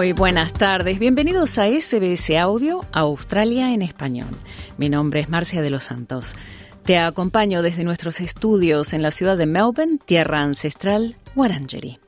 [0.00, 4.30] Buenas tardes, bienvenidos a SBS Audio Australia en español.
[4.78, 6.36] Mi nombre es Marcia de los Santos.
[6.84, 11.98] Te acompaño desde nuestros estudios en la ciudad de Melbourne, tierra ancestral, Wurundjeri.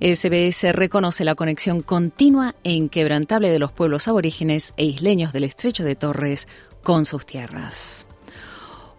[0.00, 5.84] SBS reconoce la conexión continua e inquebrantable de los pueblos aborígenes e isleños del estrecho
[5.84, 6.48] de Torres
[6.82, 8.08] con sus tierras.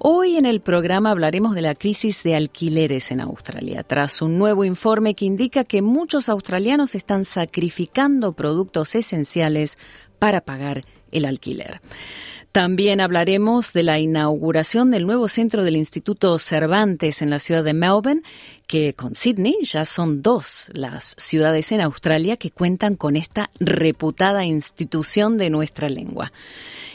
[0.01, 4.63] Hoy en el programa hablaremos de la crisis de alquileres en Australia, tras un nuevo
[4.63, 9.77] informe que indica que muchos australianos están sacrificando productos esenciales
[10.17, 11.81] para pagar el alquiler.
[12.53, 17.73] También hablaremos de la inauguración del nuevo centro del Instituto Cervantes en la ciudad de
[17.73, 18.21] Melbourne,
[18.67, 24.45] que con Sydney ya son dos las ciudades en Australia que cuentan con esta reputada
[24.45, 26.31] institución de nuestra lengua.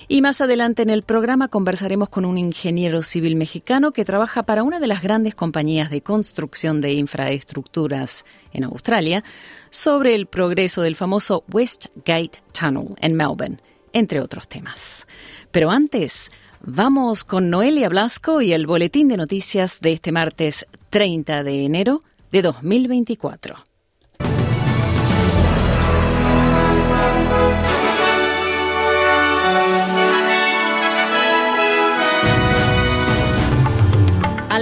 [0.06, 4.62] Y más adelante en el programa conversaremos con un ingeniero civil mexicano que trabaja para
[4.62, 9.24] una de las grandes compañías de construcción de infraestructuras en Australia
[9.70, 13.58] sobre el progreso del famoso Westgate Tunnel en Melbourne,
[13.92, 15.06] entre otros temas.
[15.50, 16.30] Pero antes,
[16.61, 22.00] vamos con Noelia Blasco y el boletín de noticias de este martes 30 de enero
[22.30, 23.73] de 2024.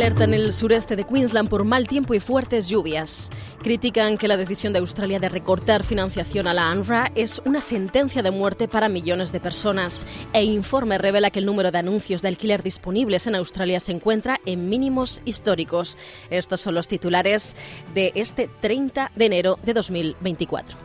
[0.02, 3.30] Alerta en el sureste de Queensland por mal tiempo y fuertes lluvias.
[3.62, 8.20] Critican que la decisión de Australia de recortar financiación a la UNRWA es una sentencia
[8.20, 10.04] de muerte para millones de personas.
[10.32, 14.40] E informe revela que el número de anuncios de alquiler disponibles en Australia se encuentra
[14.44, 15.96] en mínimos históricos.
[16.30, 17.54] Estos son los titulares
[17.94, 20.78] de este 30 de enero de 2024.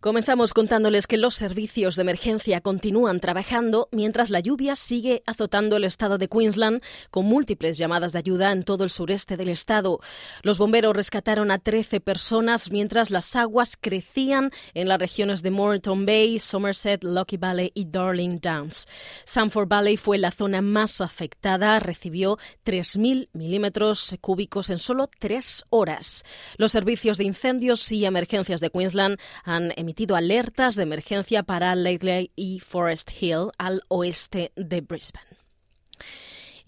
[0.00, 5.82] Comenzamos contándoles que los servicios de emergencia continúan trabajando mientras la lluvia sigue azotando el
[5.82, 9.98] estado de Queensland con múltiples llamadas de ayuda en todo el sureste del estado.
[10.42, 16.06] Los bomberos rescataron a 13 personas mientras las aguas crecían en las regiones de Moreton
[16.06, 18.86] Bay, Somerset, Lucky Valley y Darling Downs.
[19.24, 26.22] Sanford Valley fue la zona más afectada, recibió 3.000 milímetros cúbicos en solo tres horas.
[26.56, 32.30] Los servicios de incendios y emergencias de Queensland han emitido alertas de emergencia para Lately
[32.36, 35.37] y Forest Hill al oeste de Brisbane.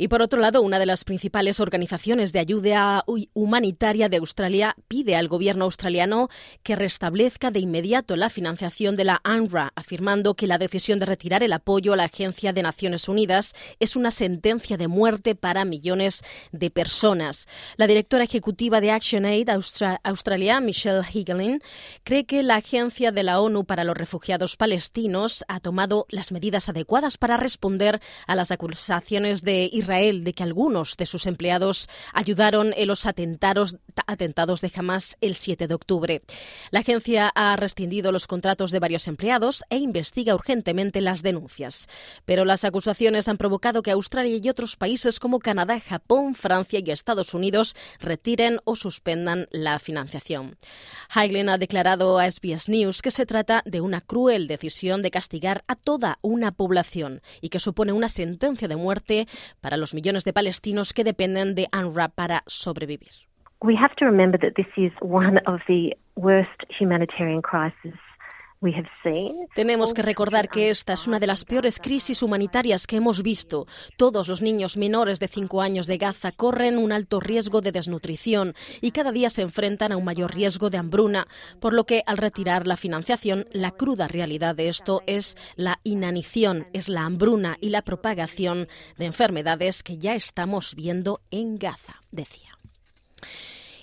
[0.03, 5.15] Y por otro lado, una de las principales organizaciones de ayuda humanitaria de Australia pide
[5.15, 6.31] al gobierno australiano
[6.63, 11.43] que restablezca de inmediato la financiación de la UNRWA, afirmando que la decisión de retirar
[11.43, 16.23] el apoyo a la Agencia de Naciones Unidas es una sentencia de muerte para millones
[16.51, 17.47] de personas.
[17.77, 19.51] La directora ejecutiva de ActionAid
[20.03, 21.61] Australia, Michelle Higelin,
[22.05, 26.71] cree que la Agencia de la ONU para los Refugiados Palestinos ha tomado las medidas
[26.71, 32.73] adecuadas para responder a las acusaciones de Israel de que algunos de sus empleados ayudaron
[32.77, 33.75] en los atentados,
[34.07, 36.23] atentados de Hamas el 7 de octubre.
[36.71, 41.89] La agencia ha rescindido los contratos de varios empleados e investiga urgentemente las denuncias.
[42.25, 46.91] Pero las acusaciones han provocado que Australia y otros países como Canadá, Japón, Francia y
[46.93, 50.57] Estados Unidos retiren o suspendan la financiación.
[51.09, 55.65] Haiglen ha declarado a SBS News que se trata de una cruel decisión de castigar
[55.67, 59.27] a toda una población y que supone una sentencia de muerte
[59.61, 63.13] para los millones de palestinos que dependen de UNRWA para sobrevivir.
[63.63, 67.95] We have to remember that this is one of the worst humanitarian crises
[69.55, 73.67] tenemos que recordar que esta es una de las peores crisis humanitarias que hemos visto.
[73.97, 78.55] Todos los niños menores de 5 años de Gaza corren un alto riesgo de desnutrición
[78.83, 81.27] y cada día se enfrentan a un mayor riesgo de hambruna,
[81.59, 86.67] por lo que al retirar la financiación, la cruda realidad de esto es la inanición,
[86.75, 88.69] es la hambruna y la propagación
[88.99, 92.51] de enfermedades que ya estamos viendo en Gaza, decía.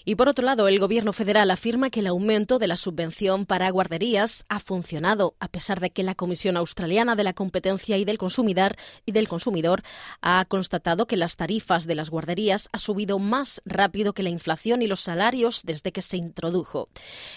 [0.10, 3.70] Y por otro lado, el Gobierno federal afirma que el aumento de la subvención para
[3.70, 8.18] guarderías ha funcionado, a pesar de que la Comisión Australiana de la Competencia y del
[8.18, 9.84] Consumidor, y del consumidor
[10.22, 14.82] ha constatado que las tarifas de las guarderías ha subido más rápido que la inflación
[14.82, 16.88] y los salarios desde que se introdujo.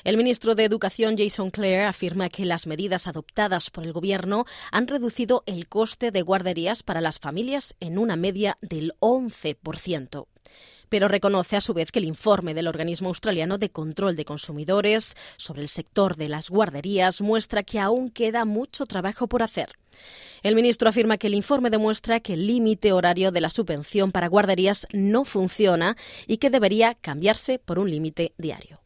[0.04, 4.86] El ministro de Educación, Jason Clare, afirma que las medidas adoptadas por el Gobierno han
[4.86, 10.28] reducido el coste de guarderías para las familias en una media del 11%
[10.90, 15.16] pero reconoce a su vez que el informe del organismo australiano de control de consumidores
[15.38, 19.70] sobre el sector de las guarderías muestra que aún queda mucho trabajo por hacer.
[20.42, 24.28] El ministro afirma que el informe demuestra que el límite horario de la subvención para
[24.28, 25.96] guarderías no funciona
[26.26, 28.80] y que debería cambiarse por un límite diario.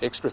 [0.00, 0.30] Extra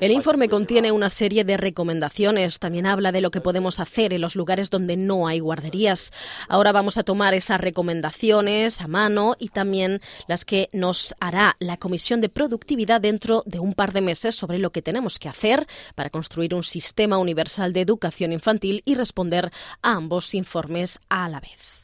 [0.00, 2.58] el informe contiene una serie de recomendaciones.
[2.58, 6.10] También habla de lo que podemos hacer en los lugares donde no hay guarderías.
[6.48, 11.76] Ahora vamos a tomar esas recomendaciones a mano y también las que nos hará la
[11.76, 15.66] Comisión de Productividad dentro de un par de meses sobre lo que tenemos que hacer
[15.94, 19.50] para construir un sistema universal de educación infantil y responder
[19.82, 21.79] a ambos informes a la vez.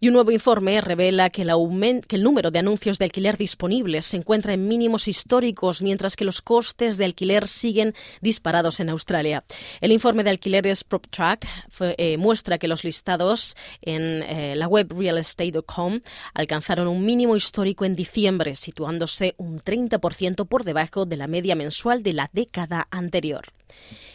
[0.00, 4.54] Y un nuevo informe revela que el, número de anuncios de alquiler disponibles se encuentra
[4.54, 9.42] en mínimos históricos, mientras que los costes de alquiler siguen disparados en Australia.
[9.80, 11.44] El informe de alquileres PropTrack
[11.80, 15.98] eh, muestra que los listados en eh, la web realestate.com
[16.32, 22.04] alcanzaron un mínimo histórico en diciembre, situándose un 30% por debajo de la media mensual
[22.04, 23.52] de la década anterior.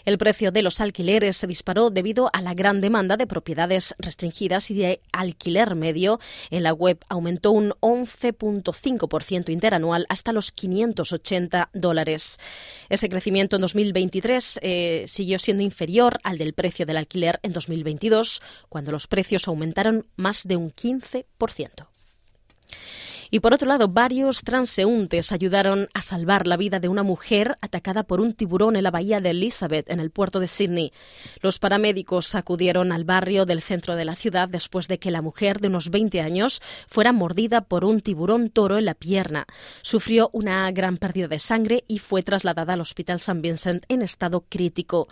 [0.05, 4.69] El precio de los alquileres se disparó debido a la gran demanda de propiedades restringidas
[4.69, 6.19] y de alquiler medio.
[6.49, 12.37] En la web aumentó un 11.5% interanual hasta los 580 dólares.
[12.89, 18.41] Ese crecimiento en 2023 eh, siguió siendo inferior al del precio del alquiler en 2022,
[18.67, 21.87] cuando los precios aumentaron más de un 15%.
[23.33, 28.03] Y por otro lado, varios transeúntes ayudaron a salvar la vida de una mujer atacada
[28.03, 30.93] por un tiburón en la bahía de Elizabeth, en el puerto de Sydney.
[31.41, 35.61] Los paramédicos acudieron al barrio del centro de la ciudad después de que la mujer
[35.61, 39.47] de unos 20 años fuera mordida por un tiburón toro en la pierna.
[39.81, 43.41] Sufrió una gran pérdida de sangre y fue trasladada al Hospital St.
[43.41, 45.07] Vincent en estado crítico.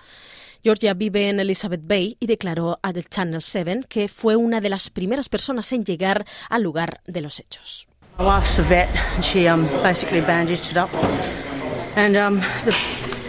[0.63, 4.69] Georgia vive en Elizabeth Bay y declaró a The Channel 7 que fue una de
[4.69, 7.87] las primeras personas en llegar al lugar de los hechos.
[8.17, 10.89] My wife's a vet and she um, basically bandaged it up.
[11.95, 12.75] And um, the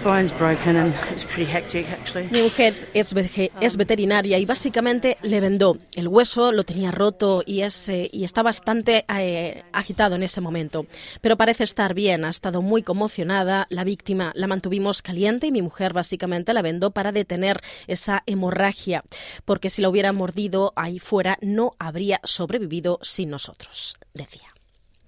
[0.05, 2.29] bone's broken and it's pretty hectic actually.
[2.31, 3.14] Mi mujer es,
[3.61, 5.79] es, veterinaria y básicamente le vendó.
[5.94, 10.40] El hueso lo tenía roto y, es, eh, y está bastante eh, agitado en ese
[10.40, 10.87] momento.
[11.20, 13.67] Pero parece estar bien, ha estado muy conmocionada.
[13.70, 19.05] La víctima la mantuvimos caliente y mi mujer básicamente la vendó para detener esa hemorragia.
[19.44, 24.52] Porque si la hubiera mordido ahí fuera no habría sobrevivido sin nosotros, decía.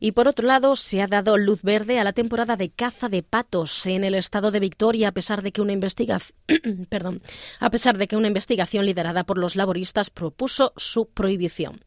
[0.00, 3.22] Y por otro lado, se ha dado luz verde a la temporada de caza de
[3.22, 6.34] patos en el estado de Victoria, a pesar de que una investigación,
[6.88, 7.22] perdón,
[7.58, 11.80] a pesar de que una investigación liderada por los laboristas propuso su prohibición.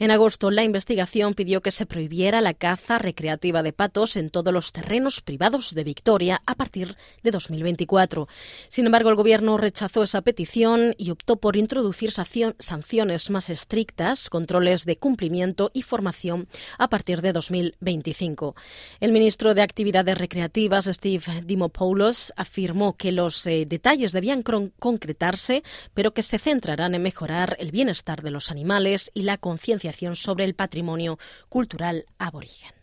[0.00, 4.52] En agosto, la investigación pidió que se prohibiera la caza recreativa de patos en todos
[4.52, 8.26] los terrenos privados de Victoria a partir de 2024.
[8.68, 14.84] Sin embargo, el gobierno rechazó esa petición y optó por introducir sanciones más estrictas, controles
[14.86, 17.59] de cumplimiento y formación a partir de 2024.
[19.00, 25.62] El ministro de Actividades Recreativas, Steve Dimopoulos, afirmó que los eh, detalles debían concretarse,
[25.94, 30.44] pero que se centrarán en mejorar el bienestar de los animales y la concienciación sobre
[30.44, 31.18] el patrimonio
[31.48, 32.79] cultural aborigen.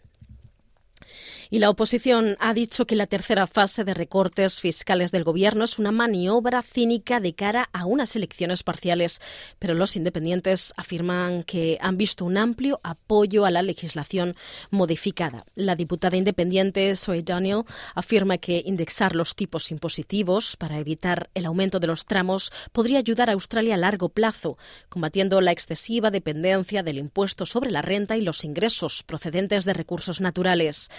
[1.50, 5.80] Y la oposición ha dicho que la tercera fase de recortes fiscales del Gobierno es
[5.80, 9.22] una maniobra cínica de cara a unas elecciones parciales,
[9.60, 14.36] pero los independientes afirman que han visto un amplio apoyo a la legislación
[14.70, 15.46] modificada.
[15.56, 17.64] La diputada independiente Zoe Daniel
[17.96, 23.30] afirma que indexar los tipos impositivos para evitar el aumento de los tramos podría ayudar
[23.30, 24.58] a Australia a largo plazo,
[24.90, 30.22] combatiendo la excesiva dependencia del impuesto sobre la renta y los ingresos procedentes de recursos
[30.22, 30.90] naturales.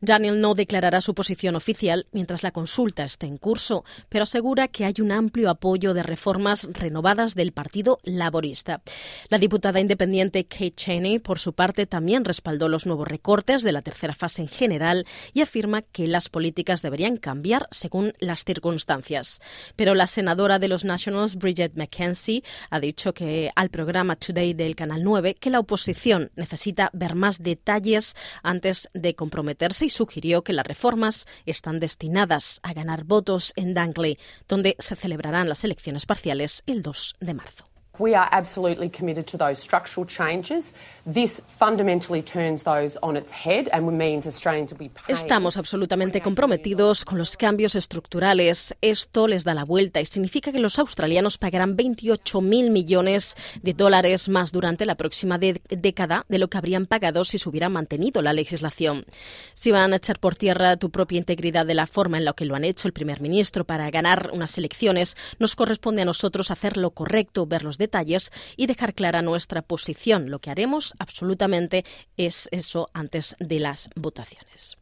[0.00, 4.84] Daniel no declarará su posición oficial mientras la consulta esté en curso, pero asegura que
[4.84, 8.82] hay un amplio apoyo de reformas renovadas del Partido Laborista.
[9.28, 13.82] La diputada independiente Kate Cheney, por su parte, también respaldó los nuevos recortes de la
[13.82, 19.40] tercera fase en general y afirma que las políticas deberían cambiar según las circunstancias.
[19.76, 24.76] Pero la senadora de los Nationals, Bridget McKenzie, ha dicho que al programa Today del
[24.76, 29.45] Canal 9 que la oposición necesita ver más detalles antes de comprometerse
[29.80, 35.48] y sugirió que las reformas están destinadas a ganar votos en Dunkley, donde se celebrarán
[35.48, 37.66] las elecciones parciales el 2 de marzo.
[37.98, 40.74] We are absolutely committed to those structural changes.
[41.06, 45.16] This fundamentally turns those on its head and means Australians will be paying.
[45.16, 48.74] Estamos absolutamente comprometidos con los cambios estructurales.
[48.80, 54.28] Esto les da la vuelta y significa que los australianos pagarán 28.000 millones de dólares
[54.28, 58.32] más durante la próxima década de lo que habrían pagado si se hubiera mantenido la
[58.32, 59.04] legislación.
[59.54, 62.46] Si van a echar por tierra tu propia integridad de la forma en la que
[62.46, 66.76] lo han hecho el primer ministro para ganar unas elecciones, nos corresponde a nosotros hacer
[66.76, 70.30] lo correcto, ver los detalles y dejar clara nuestra posición.
[70.30, 71.84] Lo que haremos absolutamente
[72.16, 74.76] es eso antes de las votaciones.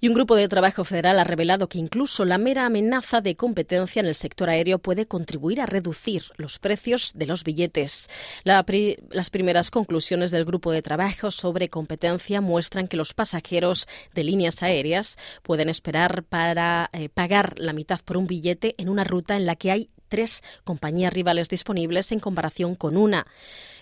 [0.00, 4.00] Y un grupo de trabajo federal ha revelado que incluso la mera amenaza de competencia
[4.00, 8.08] en el sector aéreo puede contribuir a reducir los precios de los billetes.
[8.44, 14.62] las primeras conclusiones del grupo de trabajo sobre competencia muestran que los pasajeros de líneas
[14.62, 19.46] aéreas pueden esperar para eh, pagar la mitad por un billete en una ruta en
[19.46, 23.26] la que hay tres compañías rivales disponibles en comparación con una.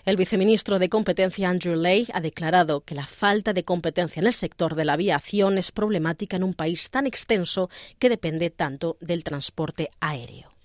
[0.05, 4.33] El viceministro de Competencia Andrew Lay ha declarado que la falta de competencia en el
[4.33, 7.69] sector de la aviación es problemática en un país tan extenso
[7.99, 10.60] que depende tanto del transporte aéreo.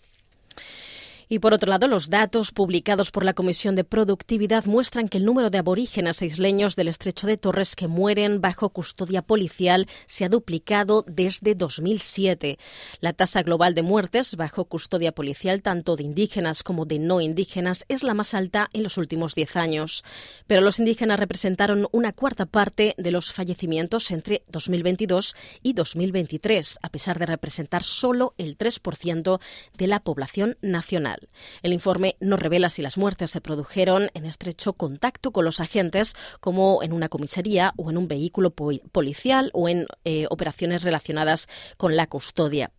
[1.28, 5.24] Y por otro lado, los datos publicados por la Comisión de Productividad muestran que el
[5.24, 10.28] número de aborígenes isleños del estrecho de Torres que mueren bajo custodia policial se ha
[10.28, 12.58] duplicado desde 2007.
[13.00, 17.84] La tasa global de muertes bajo custodia policial, tanto de indígenas como de no indígenas,
[17.88, 20.04] es la más alta en los últimos diez años.
[20.46, 26.88] Pero los indígenas representaron una cuarta parte de los fallecimientos entre 2022 y 2023, a
[26.88, 29.40] pesar de representar solo el 3%
[29.76, 31.15] de la población nacional.
[31.62, 36.14] El informe no revela si las muertes se produjeron en estrecho contacto con los agentes,
[36.40, 41.96] como en una comisaría o en un vehículo policial o en eh, operaciones relacionadas con
[41.96, 42.70] la custodia.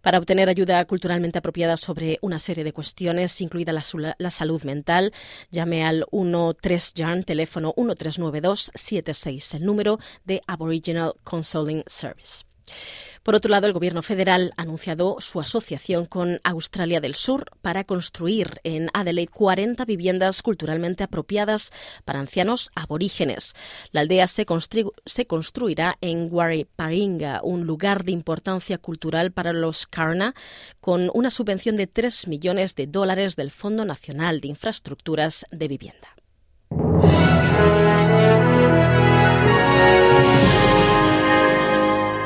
[0.00, 3.82] Para obtener ayuda culturalmente apropiada sobre una serie de cuestiones, incluida la,
[4.18, 5.12] la salud mental,
[5.50, 6.06] llame al
[6.60, 12.51] 13 Jan, teléfono 1392 76, el número de Aboriginal Consoling Service.
[13.22, 17.84] Por otro lado, el Gobierno federal ha anunciado su asociación con Australia del Sur para
[17.84, 21.72] construir en Adelaide 40 viviendas culturalmente apropiadas
[22.04, 23.54] para ancianos aborígenes.
[23.92, 30.34] La aldea se, construirá en Wariparinga, un lugar de importancia cultural para los Karna,
[30.80, 36.11] con una subvención de 3 millones de dólares del Fondo Nacional de Infraestructuras de Vivienda.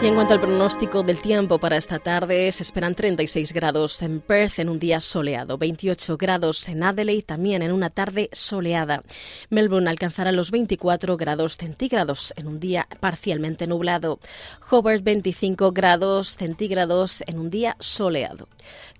[0.07, 4.61] En cuanto al pronóstico del tiempo para esta tarde, se esperan 36 grados en Perth
[4.61, 9.03] en un día soleado, 28 grados en Adelaide también en una tarde soleada.
[9.51, 14.21] Melbourne alcanzará los 24 grados centígrados en un día parcialmente nublado.
[14.71, 18.47] Hobart 25 grados centígrados en un día soleado.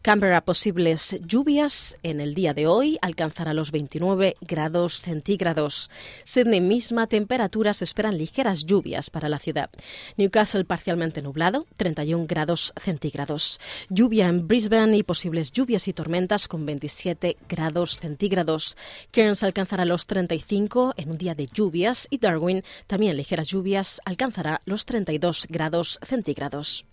[0.07, 5.91] Canberra posibles lluvias en el día de hoy alcanzará los 29 grados centígrados.
[6.23, 9.69] Sydney misma temperatura se esperan ligeras lluvias para la ciudad.
[10.17, 13.59] Newcastle parcialmente nublado, 31 grados centígrados.
[13.89, 18.77] Lluvia en Brisbane y posibles lluvias y tormentas con 27 grados centígrados.
[19.11, 24.63] Cairns alcanzará los 35 en un día de lluvias y Darwin también ligeras lluvias alcanzará
[24.67, 26.85] los 32 grados centígrados.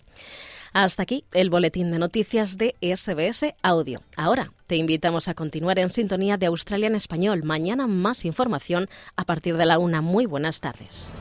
[0.74, 4.00] Hasta aquí el boletín de noticias de SBS Audio.
[4.16, 7.44] Ahora te invitamos a continuar en sintonía de Australia en español.
[7.44, 10.00] Mañana más información a partir de la una.
[10.00, 11.12] Muy buenas tardes.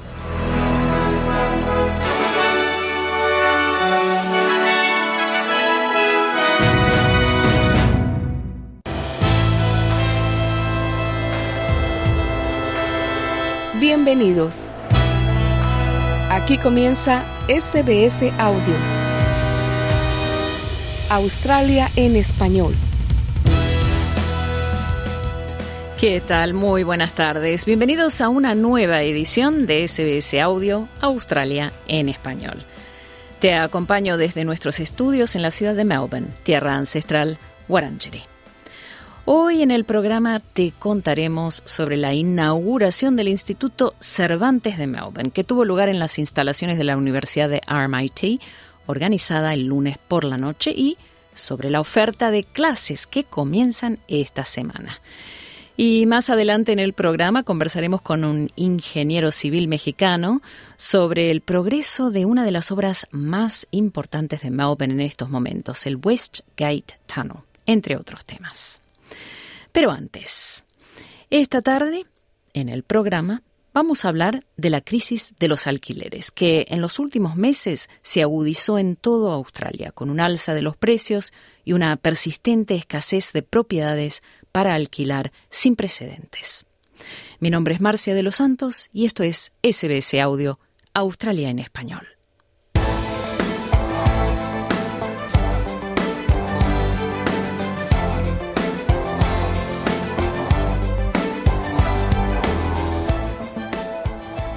[13.80, 14.64] Bienvenidos.
[16.32, 18.93] Aquí comienza SBS Audio.
[21.14, 22.74] Australia en español.
[26.00, 26.56] ¿Qué tal?
[26.56, 27.66] Muy buenas tardes.
[27.66, 32.64] Bienvenidos a una nueva edición de SBS Audio Australia en español.
[33.40, 37.38] Te acompaño desde nuestros estudios en la ciudad de Melbourne, tierra ancestral
[37.70, 38.24] Wurundjeri.
[39.26, 45.44] Hoy en el programa te contaremos sobre la inauguración del Instituto Cervantes de Melbourne, que
[45.44, 48.42] tuvo lugar en las instalaciones de la Universidad de RMIT
[48.86, 50.98] organizada el lunes por la noche y
[51.36, 55.00] sobre la oferta de clases que comienzan esta semana.
[55.76, 60.42] Y más adelante en el programa conversaremos con un ingeniero civil mexicano
[60.78, 65.88] sobre el progreso de una de las obras más importantes de Melbourne en estos momentos,
[65.88, 68.82] el Westgate Tunnel, entre otros temas.
[69.72, 70.64] Pero antes,
[71.32, 72.06] esta tarde,
[72.54, 73.42] en el programa,
[73.74, 78.22] vamos a hablar de la crisis de los alquileres, que en los últimos meses se
[78.22, 81.34] agudizó en toda Australia, con un alza de los precios
[81.66, 86.66] y una persistente escasez de propiedades para alquilar sin precedentes.
[87.40, 90.60] Mi nombre es Marcia de los Santos y esto es SBS Audio,
[90.94, 92.13] Australia en Español.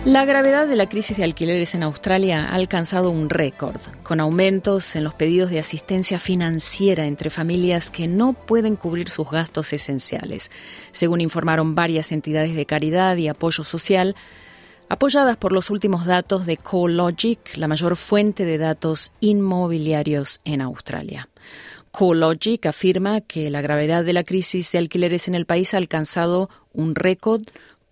[0.06, 4.94] La gravedad de la crisis de alquileres en Australia ha alcanzado un récord, con aumentos
[4.94, 10.52] en los pedidos de asistencia financiera entre familias que no pueden cubrir sus gastos esenciales,
[10.92, 14.14] según informaron varias entidades de caridad y apoyo social,
[14.88, 21.28] apoyadas por los últimos datos de CoreLogic, la mayor fuente de datos inmobiliarios en Australia.
[21.90, 26.48] CoreLogic afirma que la gravedad de la crisis de alquileres en el país ha alcanzado
[26.72, 27.42] un récord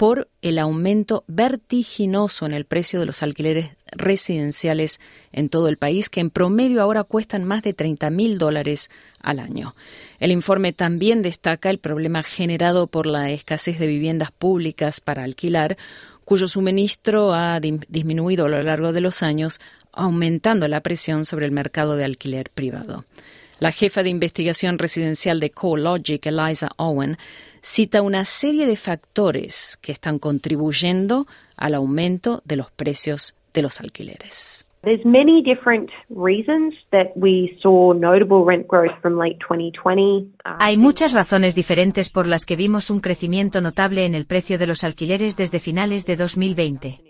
[0.05, 5.01] por el aumento vertiginoso en el precio de los alquileres residenciales
[5.33, 8.91] en todo el país, que en promedio ahora cuestan más de 30 mil dólares
[9.23, 9.75] al año.
[10.19, 15.79] El informe también destaca el problema generado por la escasez de viviendas públicas para alquilar,
[16.27, 19.59] cuyo suministro ha disminuido a lo largo de los años,
[19.91, 23.07] aumentando la presión sobre el mercado de alquiler privado.
[23.59, 27.17] La jefa de investigación residencial de CoreLogic, Eliza Owen,
[27.65, 31.25] cita una serie de factores que están contribuyendo
[31.57, 34.69] al aumento de los precios de los alquileres.
[40.45, 44.67] Hay muchas razones diferentes por las que vimos un crecimiento notable en el precio de
[44.67, 47.01] los alquileres desde finales de 2020.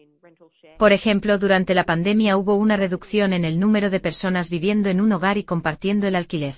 [0.78, 5.00] Por ejemplo, durante la pandemia hubo una reducción en el número de personas viviendo en
[5.00, 6.54] un hogar y compartiendo el alquiler.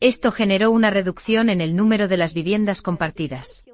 [0.00, 3.64] Esto generó una reducción en el número de las viviendas compartidas.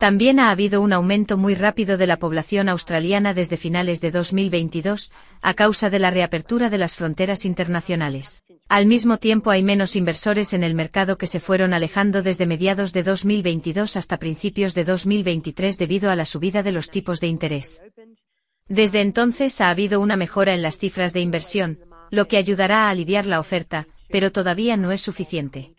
[0.00, 5.12] También ha habido un aumento muy rápido de la población australiana desde finales de 2022,
[5.42, 8.42] a causa de la reapertura de las fronteras internacionales.
[8.70, 12.94] Al mismo tiempo hay menos inversores en el mercado que se fueron alejando desde mediados
[12.94, 17.82] de 2022 hasta principios de 2023 debido a la subida de los tipos de interés.
[18.68, 21.80] Desde entonces ha habido una mejora en las cifras de inversión,
[22.10, 25.74] lo que ayudará a aliviar la oferta, pero todavía no es suficiente.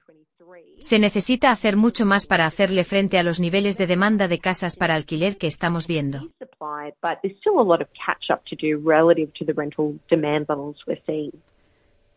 [0.80, 4.76] Se necesita hacer mucho más para hacerle frente a los niveles de demanda de casas
[4.76, 6.30] para alquiler que estamos viendo.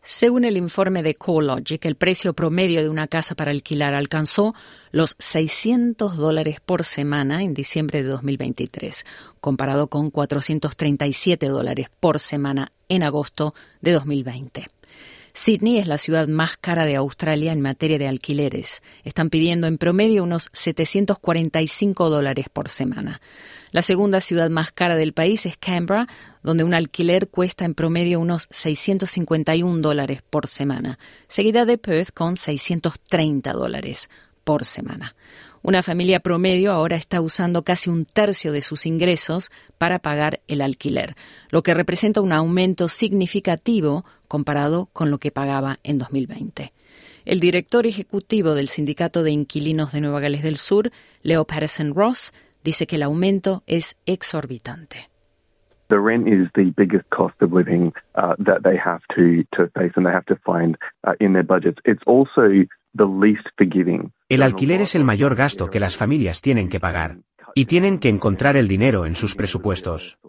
[0.07, 4.53] Según el informe de CoreLogic, el precio promedio de una casa para alquilar alcanzó
[4.91, 9.03] los 600 dólares por semana en diciembre de 2023,
[9.41, 14.67] comparado con 437 dólares por semana en agosto de 2020.
[15.37, 18.81] Sydney es la ciudad más cara de Australia en materia de alquileres.
[19.03, 23.19] Están pidiendo en promedio unos 745 dólares por semana.
[23.71, 26.07] La segunda ciudad más cara del país es Canberra,
[26.41, 32.37] donde un alquiler cuesta en promedio unos 651 dólares por semana, seguida de Perth con
[32.37, 34.09] 630 dólares
[34.45, 35.15] por semana.
[35.67, 39.49] Una familia promedio ahora está usando casi un tercio de sus ingresos
[39.79, 41.15] para pagar el alquiler,
[41.49, 46.71] lo que representa un aumento significativo comparado con lo que pagaba en 2020.
[47.25, 50.91] El director ejecutivo del Sindicato de Inquilinos de Nueva Gales del Sur,
[51.23, 52.31] Leo Patterson Ross,
[52.63, 55.09] dice que el aumento es exorbitante.
[55.87, 60.05] The rent is the biggest cost of living uh, that they have to, face and
[60.05, 61.79] they have to find uh, in their budgets.
[61.85, 64.11] It's also the least forgiving.
[64.27, 67.19] El alquiler es el mayor gasto que las familias tienen que pagar
[67.53, 70.19] y tienen que encontrar el dinero en sus presupuestos.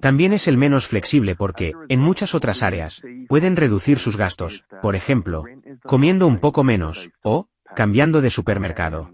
[0.00, 4.94] También es el menos flexible porque, en muchas otras áreas, pueden reducir sus gastos, por
[4.94, 5.44] ejemplo,
[5.84, 9.10] comiendo un poco menos, o, cambiando de supermercado.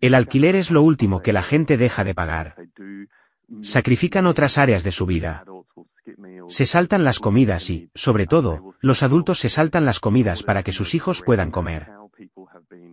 [0.00, 2.56] El alquiler es lo último que la gente deja de pagar.
[3.62, 5.44] Sacrifican otras áreas de su vida.
[6.48, 10.72] Se saltan las comidas y, sobre todo, los adultos se saltan las comidas para que
[10.72, 11.88] sus hijos puedan comer.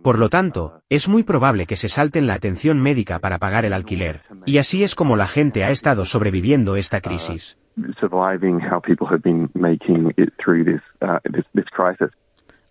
[0.02, 3.72] Por lo tanto, es muy probable que se salten la atención médica para pagar el
[3.74, 7.58] alquiler, y así es como la gente ha estado sobreviviendo esta crisis.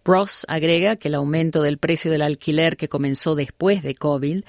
[0.05, 4.43] Ross agrega que el aumento del precio del alquiler que comenzó después de COVID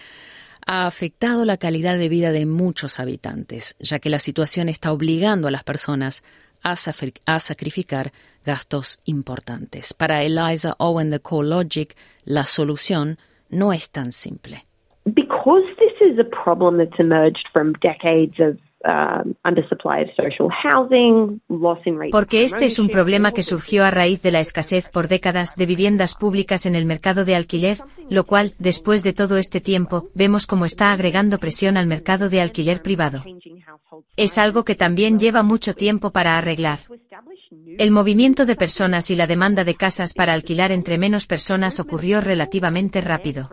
[0.67, 5.49] ha afectado la calidad de vida de muchos habitantes, ya que la situación está obligando
[5.49, 6.23] a las personas
[6.63, 8.13] a, sacrificar
[8.45, 9.95] gastos importantes.
[9.95, 11.97] Para Eliza Owen de CoreLogic,
[12.31, 13.19] la solución
[13.51, 14.65] no es tan simple.
[15.05, 19.35] Because this is a problem that's emerged from decades of Um,
[22.11, 25.67] Porque este es un problema que surgió a raíz de la escasez por décadas de
[25.67, 27.77] viviendas públicas en el mercado de alquiler,
[28.09, 32.41] lo cual, después de todo este tiempo, vemos cómo está agregando presión al mercado de
[32.41, 33.23] alquiler privado.
[34.17, 36.79] Es algo que también lleva mucho tiempo para arreglar.
[37.79, 42.21] El movimiento de personas y la demanda de casas para alquilar entre menos personas ocurrió
[42.21, 43.51] relativamente rápido.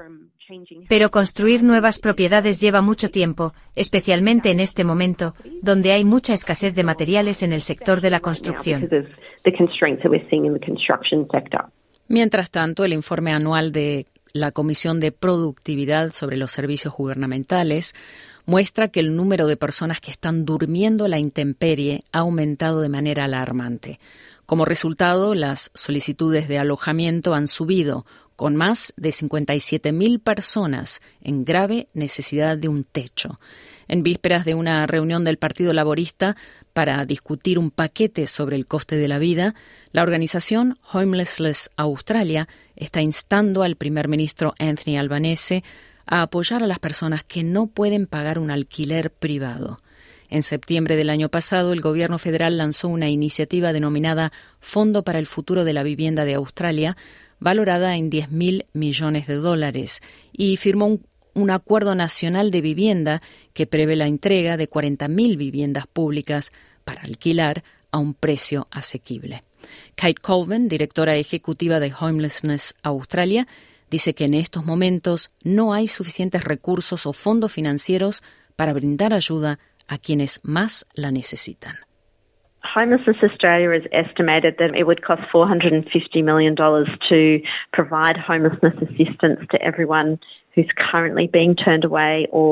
[0.88, 6.76] Pero construir nuevas propiedades lleva mucho tiempo, especialmente en este momento, donde hay mucha escasez
[6.76, 8.88] de materiales en el sector de la construcción.
[12.08, 17.96] Mientras tanto, el informe anual de la Comisión de Productividad sobre los Servicios Gubernamentales
[18.48, 23.26] muestra que el número de personas que están durmiendo la intemperie ha aumentado de manera
[23.26, 24.00] alarmante.
[24.48, 28.06] Como resultado, las solicitudes de alojamiento han subido,
[28.38, 33.40] con más de 57.000 personas en grave necesidad de un techo.
[33.90, 36.38] En vísperas de una reunión del Partido Laborista
[36.72, 39.56] para discutir un paquete sobre el coste de la vida,
[39.92, 45.64] la organización Homelessless Australia está instando al primer ministro Anthony Albanese
[46.08, 49.80] a apoyar a las personas que no pueden pagar un alquiler privado.
[50.30, 55.26] En septiembre del año pasado, el gobierno federal lanzó una iniciativa denominada Fondo para el
[55.26, 56.98] Futuro de la Vivienda de Australia
[57.40, 61.00] valorada en 10.000 millones de dólares, y firmó
[61.34, 63.22] un, acuerdo nacional de vivienda
[63.54, 66.52] que prevé la entrega de 40.000 viviendas públicas
[66.84, 69.44] para alquilar a un precio asequible.
[69.96, 73.48] Kate Colvin, directora ejecutiva de Homelessness Australia,
[73.90, 78.22] dice que en estos momentos no hay suficientes recursos o fondos financieros
[78.56, 81.76] para brindar ayuda a quienes más la necesitan.
[82.76, 87.40] Homelessness Australia has estimated that it would cost $450 million to
[87.72, 90.20] provide homelessness assistance to everyone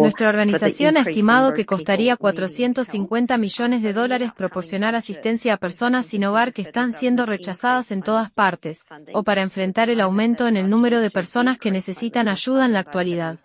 [0.01, 6.23] Nuestra organización ha estimado que costaría 450 millones de dólares proporcionar asistencia a personas sin
[6.25, 10.69] hogar que están siendo rechazadas en todas partes, o para enfrentar el aumento en el
[10.69, 13.39] número de personas que necesitan ayuda en la actualidad.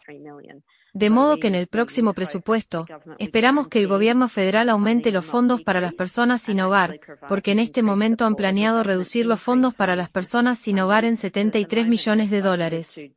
[0.92, 2.86] De modo que en el próximo presupuesto,
[3.18, 6.98] esperamos que el gobierno federal aumente los fondos para las personas sin hogar,
[7.28, 11.16] porque en este momento han planeado reducir los fondos para las personas sin hogar en
[11.16, 13.10] 73 millones de dólares.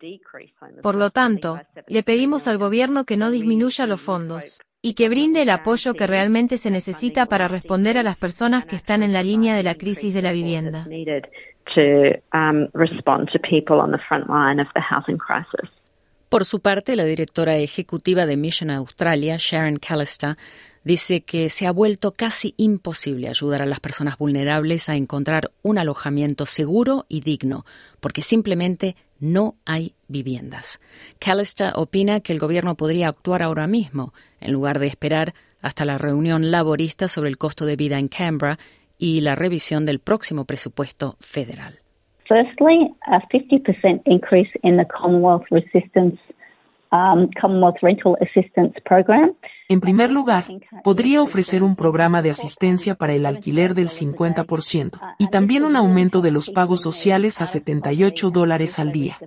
[0.82, 5.44] Por lo tanto, le pedimos al gobierno que no disminuya los fondos y que brinde
[5.44, 9.24] el apoyo que realmente se necesita para responder a las personas que están en la
[9.24, 10.86] línea de la crisis de la vivienda.
[16.34, 20.36] Por su parte, la directora ejecutiva de Mission Australia, Sharon Callister,
[20.84, 25.78] dice que se ha vuelto casi imposible ayudar a las personas vulnerables a encontrar un
[25.78, 27.68] alojamiento seguro y digno,
[28.00, 30.80] porque simplemente no hay viviendas.
[31.20, 36.00] Callister opina que el gobierno podría actuar ahora mismo, en lugar de esperar hasta la
[36.00, 38.58] reunión laborista sobre el costo de vida en Canberra
[38.98, 41.83] y la revisión del próximo presupuesto federal.
[42.34, 46.18] Firstly, a 50% increase in the Commonwealth Resistance
[46.92, 49.36] um, Commonwealth Rental Assistance Program.
[49.70, 50.46] En primer lugar,
[50.84, 56.22] podría ofrecer un programa de asistencia para el alquiler del 50% y también un aumento
[56.22, 59.20] de los pagos sociales a 78 dólares al día.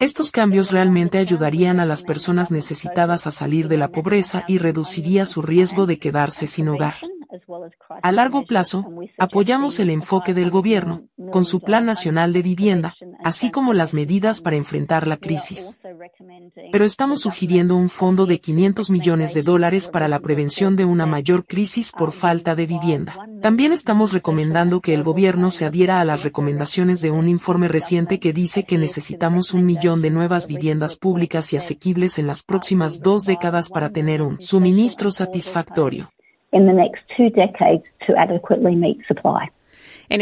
[0.00, 5.24] Estos cambios realmente ayudarían a las personas necesitadas a salir de la pobreza y reduciría
[5.24, 6.94] su riesgo de quedarse sin hogar.
[8.02, 8.86] A largo plazo,
[9.18, 14.40] apoyamos el enfoque del gobierno, con su Plan Nacional de Vivienda, así como las medidas
[14.40, 15.78] para enfrentar la crisis.
[16.72, 21.06] Pero estamos sugiriendo un fondo de 500 millones de dólares para la prevención de una
[21.06, 23.16] mayor crisis por falta de vivienda.
[23.42, 28.20] También estamos recomendando que el gobierno se adhiera a las recomendaciones de un informe reciente
[28.20, 33.00] que dice que necesitamos un millón de nuevas viviendas públicas y asequibles en las próximas
[33.00, 36.10] dos décadas para tener un suministro satisfactorio.
[36.50, 36.66] En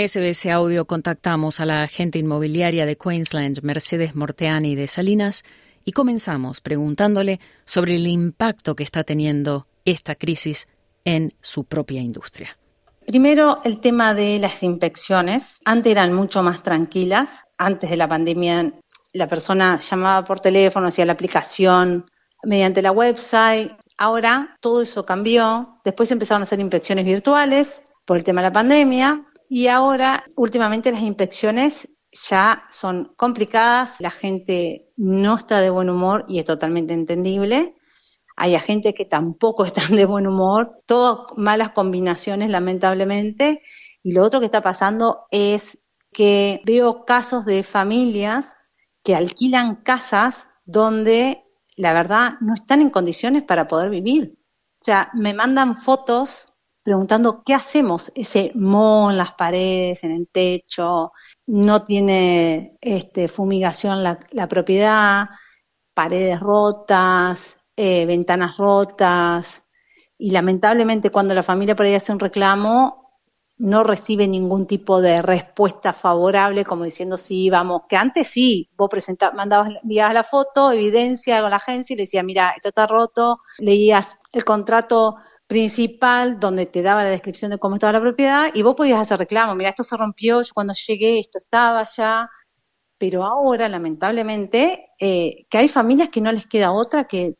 [0.09, 5.45] SBS Audio contactamos a la agente inmobiliaria de Queensland, Mercedes Morteani de Salinas,
[5.85, 10.67] y comenzamos preguntándole sobre el impacto que está teniendo esta crisis
[11.05, 12.59] en su propia industria.
[13.07, 15.61] Primero, el tema de las inspecciones.
[15.65, 17.45] Antes eran mucho más tranquilas.
[17.57, 18.73] Antes de la pandemia,
[19.13, 22.07] la persona llamaba por teléfono, hacía la aplicación
[22.43, 23.71] mediante la website.
[23.99, 25.81] Ahora todo eso cambió.
[25.85, 29.27] Después empezaron a hacer inspecciones virtuales por el tema de la pandemia.
[29.49, 36.25] Y ahora, últimamente, las inspecciones ya son complicadas, la gente no está de buen humor
[36.29, 37.75] y es totalmente entendible.
[38.37, 43.63] Hay gente que tampoco están de buen humor, todas malas combinaciones lamentablemente.
[44.03, 48.57] Y lo otro que está pasando es que veo casos de familias
[49.03, 51.46] que alquilan casas donde
[51.77, 54.39] la verdad no están en condiciones para poder vivir.
[54.81, 56.53] O sea, me mandan fotos
[56.87, 61.13] preguntando qué hacemos, ese moho en las paredes, en el techo,
[61.47, 65.27] no tiene este, fumigación la, propiedad,
[65.95, 69.65] paredes rotas, eh, ventanas rotas,
[70.17, 73.06] y lamentablemente cuando la familia por ahí hace un reclamo,
[73.59, 78.89] no recibe ningún tipo de respuesta favorable, como diciendo sí, vamos, que antes sí, vos
[78.91, 82.87] presentabas, mandabas, enviabas la foto, evidencia con la agencia y le decía, mira, esto está
[82.87, 85.17] roto, leías el contrato
[85.47, 89.19] principal donde te daba la descripción de cómo estaba la propiedad y vos podías hacer
[89.19, 92.29] reclamo, mira, esto se rompió, yo cuando llegué esto estaba ya,
[92.99, 97.37] pero ahora lamentablemente eh, que hay familias que no les queda otra que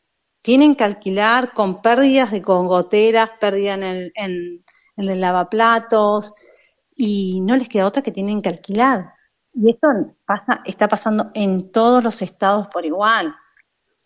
[0.47, 4.65] tienen que alquilar con pérdidas de con goteras, pérdida en el, en,
[4.97, 6.33] el lavaplatos
[6.97, 9.13] y no les queda otra que tienen que alquilar.
[9.53, 9.89] Y esto
[10.25, 13.35] pasa, está pasando en todos los estados por igual.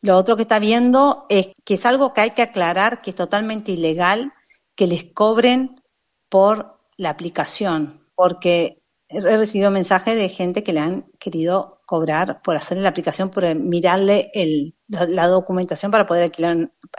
[0.03, 3.16] Lo otro que está viendo es que es algo que hay que aclarar, que es
[3.16, 4.33] totalmente ilegal
[4.74, 5.83] que les cobren
[6.29, 12.57] por la aplicación, porque he recibido mensajes de gente que le han querido cobrar por
[12.57, 16.31] hacerle la aplicación, por mirarle el, la documentación para poder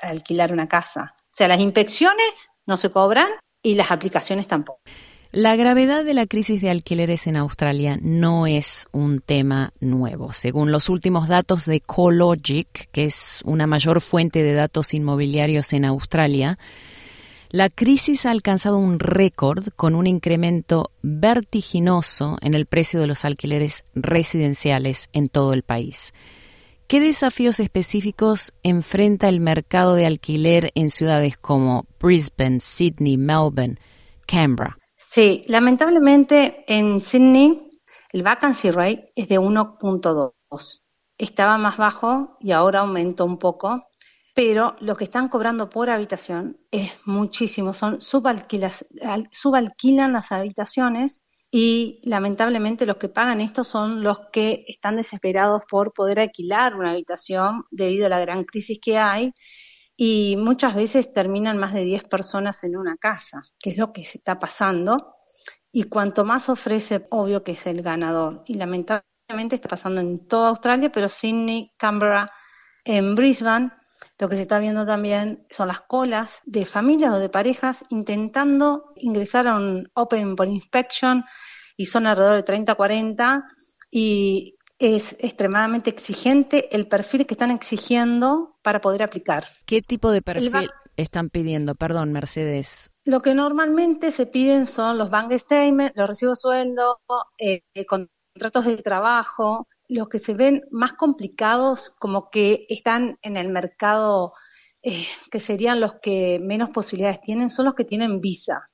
[0.01, 1.15] alquilar una casa.
[1.17, 3.29] O sea, las inspecciones no se cobran
[3.63, 4.79] y las aplicaciones tampoco.
[5.33, 10.33] La gravedad de la crisis de alquileres en Australia no es un tema nuevo.
[10.33, 15.85] Según los últimos datos de CoLogic, que es una mayor fuente de datos inmobiliarios en
[15.85, 16.59] Australia,
[17.49, 23.23] la crisis ha alcanzado un récord con un incremento vertiginoso en el precio de los
[23.23, 26.13] alquileres residenciales en todo el país.
[26.91, 33.77] ¿Qué desafíos específicos enfrenta el mercado de alquiler en ciudades como Brisbane, Sydney, Melbourne,
[34.27, 34.77] Canberra?
[34.97, 37.79] Sí, lamentablemente en Sydney
[38.11, 40.81] el vacancy rate es de 1.2.
[41.17, 43.87] Estaba más bajo y ahora aumentó un poco,
[44.35, 47.71] pero lo que están cobrando por habitación es muchísimo.
[47.71, 55.61] Son subalquilan las habitaciones y lamentablemente los que pagan esto son los que están desesperados
[55.69, 59.33] por poder alquilar una habitación debido a la gran crisis que hay
[59.97, 64.03] y muchas veces terminan más de 10 personas en una casa, que es lo que
[64.03, 65.15] se está pasando.
[65.71, 68.43] Y cuanto más ofrece, obvio que es el ganador.
[68.47, 72.27] Y lamentablemente está pasando en toda Australia, pero Sydney, Canberra,
[72.83, 73.71] en Brisbane,
[74.21, 78.93] lo que se está viendo también son las colas de familias o de parejas intentando
[78.95, 81.25] ingresar a un Open for Inspection
[81.75, 83.43] y son alrededor de 30, 40
[83.89, 89.47] y es extremadamente exigente el perfil que están exigiendo para poder aplicar.
[89.65, 91.73] ¿Qué tipo de perfil están pidiendo?
[91.73, 92.91] Perdón, Mercedes.
[93.03, 96.99] Lo que normalmente se piden son los bank statements, los recibos de sueldo,
[97.39, 103.37] eh, eh, contratos de trabajo, los que se ven más complicados, como que están en
[103.37, 104.33] el mercado,
[104.81, 108.71] eh, que serían los que menos posibilidades tienen, son los que tienen visa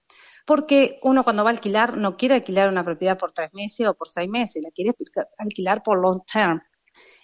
[0.47, 3.93] porque uno cuando va a alquilar no quiere alquilar una propiedad por tres meses o
[3.95, 4.95] por seis meses, la quiere
[5.37, 6.61] alquilar por long term.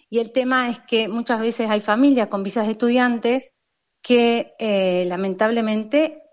[0.10, 3.56] Y el tema es que muchas veces hay familias con visas de estudiantes
[4.02, 6.24] que eh, lamentablemente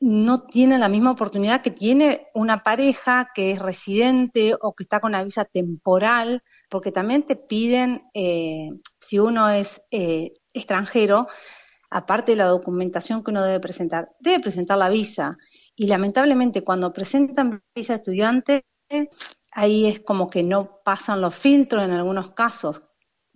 [0.00, 5.00] no tienen la misma oportunidad que tiene una pareja que es residente o que está
[5.00, 9.82] con una visa temporal, porque también te piden, eh, si uno es
[10.54, 11.28] extranjero,
[11.90, 15.36] aparte de la documentación que uno debe presentar, debe presentar la visa.
[15.76, 18.64] Y lamentablemente cuando presentan visa estudiante,
[19.52, 22.82] ahí es como que no pasan los filtros en algunos casos.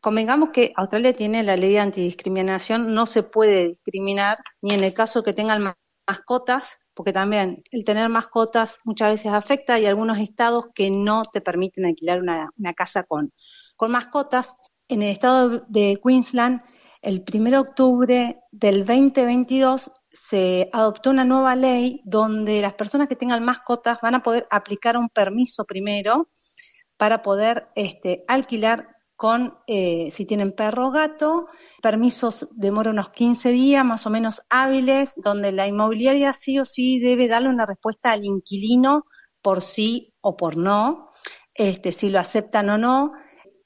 [0.01, 4.95] Convengamos que Australia tiene la ley de antidiscriminación, no se puede discriminar ni en el
[4.95, 5.75] caso que tengan
[6.07, 9.75] mascotas, porque también el tener mascotas muchas veces afecta.
[9.75, 13.33] Hay algunos estados que no te permiten alquilar una, una casa con,
[13.77, 14.57] con mascotas.
[14.89, 16.63] En el estado de Queensland,
[17.03, 23.17] el 1 de octubre del 2022 se adoptó una nueva ley donde las personas que
[23.17, 26.31] tengan mascotas van a poder aplicar un permiso primero
[26.97, 28.94] para poder este, alquilar
[29.25, 31.47] con, eh, si tienen perro o gato,
[31.81, 36.99] permisos demora unos 15 días más o menos hábiles, donde la inmobiliaria sí o sí
[36.99, 39.07] debe darle una respuesta al inquilino
[39.41, 41.09] por sí o por no,
[41.55, 43.13] este, si lo aceptan o no,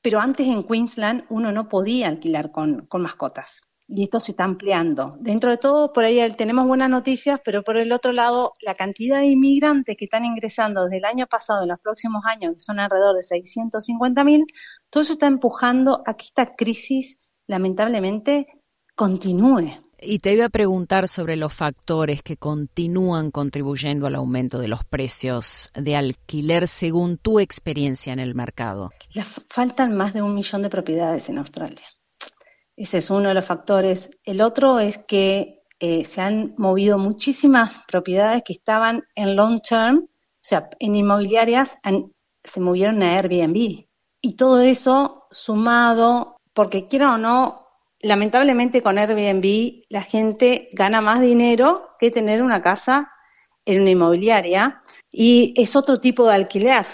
[0.00, 5.16] pero antes en Queensland uno no podía alquilar con mascotas y esto se está ampliando.
[5.18, 9.20] Dentro de todo, por ahí tenemos buenas noticias, pero por el otro lado, la cantidad
[9.20, 12.78] de inmigrantes que están ingresando desde el año pasado en los próximos años, que son
[12.78, 14.44] alrededor de 650 mil,
[14.90, 18.46] todo eso está empujando a que esta crisis, lamentablemente,
[18.94, 19.88] continúe.
[20.00, 24.84] Y te iba a preguntar sobre los factores que continúan contribuyendo al aumento de los
[24.84, 28.90] precios de alquiler según tu experiencia en el mercado.
[29.48, 31.86] faltan más de un millón de propiedades en Australia.
[32.78, 34.18] Ese es uno de los factores.
[34.24, 40.04] El otro es que eh, se han movido muchísimas propiedades que estaban en long term,
[40.06, 41.78] o sea, en inmobiliarias,
[42.44, 43.86] se movieron a Airbnb.
[44.20, 47.66] Y todo eso sumado, porque quiera o no,
[48.00, 53.10] lamentablemente con Airbnb la gente gana más dinero que tener una casa
[53.64, 56.86] en una inmobiliaria y es otro tipo de alquiler.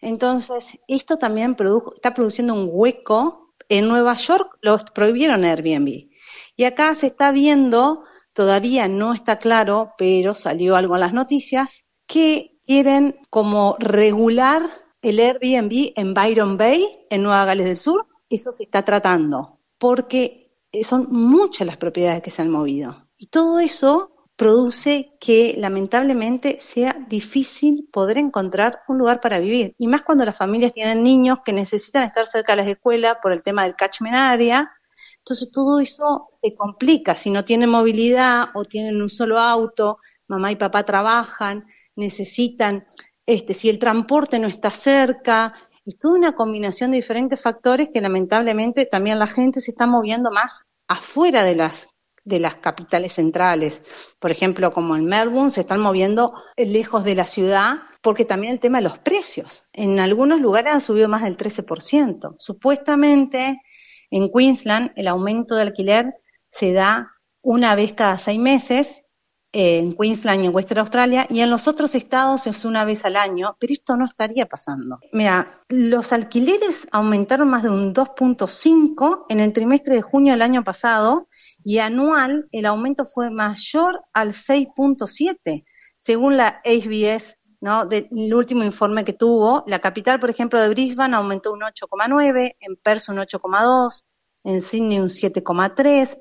[0.00, 1.56] Entonces, esto también
[1.96, 3.45] está produciendo un hueco.
[3.68, 6.08] En Nueva York lo prohibieron Airbnb.
[6.56, 11.84] Y acá se está viendo, todavía no está claro, pero salió algo en las noticias,
[12.06, 14.62] que quieren como regular
[15.02, 18.06] el Airbnb en Byron Bay, en Nueva Gales del Sur.
[18.28, 20.52] Eso se está tratando, porque
[20.82, 23.08] son muchas las propiedades que se han movido.
[23.16, 29.74] Y todo eso produce que lamentablemente sea difícil poder encontrar un lugar para vivir.
[29.78, 33.32] Y más cuando las familias tienen niños que necesitan estar cerca de las escuelas por
[33.32, 34.70] el tema del catchment area.
[35.18, 37.14] Entonces todo eso se complica.
[37.14, 41.64] Si no tienen movilidad o tienen un solo auto, mamá y papá trabajan,
[41.96, 42.84] necesitan,
[43.24, 45.54] este, si el transporte no está cerca,
[45.86, 50.30] es toda una combinación de diferentes factores que lamentablemente también la gente se está moviendo
[50.30, 51.88] más afuera de las
[52.26, 53.82] de las capitales centrales.
[54.18, 58.60] Por ejemplo, como en Melbourne, se están moviendo lejos de la ciudad porque también el
[58.60, 59.64] tema de los precios.
[59.72, 62.34] En algunos lugares han subido más del 13%.
[62.38, 63.62] Supuestamente
[64.10, 66.14] en Queensland el aumento de alquiler
[66.48, 67.12] se da
[67.42, 69.06] una vez cada seis meses
[69.52, 73.16] en Queensland y en Western Australia, y en los otros estados es una vez al
[73.16, 74.98] año, pero esto no estaría pasando.
[75.12, 80.62] Mira, los alquileres aumentaron más de un 2.5 en el trimestre de junio del año
[80.62, 81.28] pasado,
[81.66, 85.64] y anual el aumento fue mayor al 6.7,
[85.96, 87.86] según la HBS, ¿no?
[87.86, 89.64] Del último informe que tuvo.
[89.66, 94.04] La capital, por ejemplo, de Brisbane aumentó un 8,9, en Perth un 8,2,
[94.44, 96.16] en Sydney un 7,3,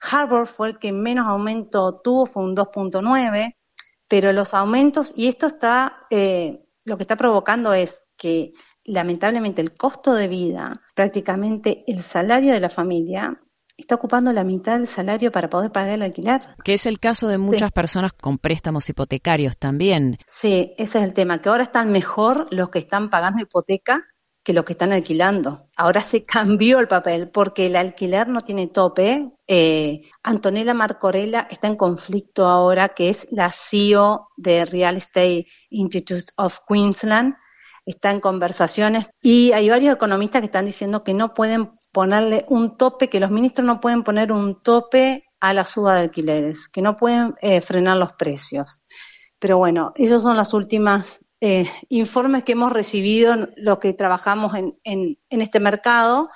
[0.00, 3.54] Harvard fue el que menos aumento tuvo, fue un 2.9,
[4.08, 9.76] pero los aumentos, y esto está, eh, lo que está provocando es que lamentablemente el
[9.76, 13.42] costo de vida, prácticamente el salario de la familia,
[13.76, 16.42] está ocupando la mitad del salario para poder pagar el alquiler.
[16.64, 20.18] Que es el caso de muchas personas con préstamos hipotecarios también.
[20.26, 24.04] Sí, ese es el tema, que ahora están mejor los que están pagando hipoteca
[24.46, 25.60] que los que están alquilando.
[25.76, 29.32] Ahora se cambió el papel porque el alquiler no tiene tope.
[29.48, 36.26] Eh, Antonella Marcorella está en conflicto ahora, que es la CEO de Real Estate Institute
[36.36, 37.34] of Queensland.
[37.84, 42.76] Está en conversaciones y hay varios economistas que están diciendo que no pueden ponerle un
[42.76, 46.82] tope, que los ministros no pueden poner un tope a la suba de alquileres, que
[46.82, 48.82] no pueden eh, frenar los precios.
[49.38, 54.76] Pero bueno, esas son las últimas eh, informes que hemos recibido, lo que trabajamos en,
[54.84, 56.28] en, este mercado,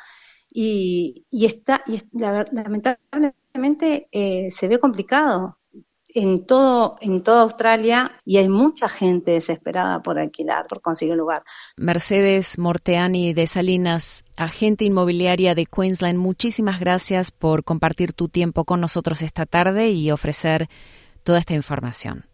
[0.50, 5.58] y, está, y lamentablemente eh, se ve complicado
[6.14, 11.18] en todo, en toda Australia y hay mucha gente desesperada por alquilar, por conseguir un
[11.18, 11.42] lugar.
[11.76, 18.80] Mercedes Morteani de Salinas, agente inmobiliaria de Queensland, muchísimas gracias por compartir tu tiempo con
[18.80, 20.68] nosotros esta tarde y ofrecer
[21.22, 22.26] toda esta información.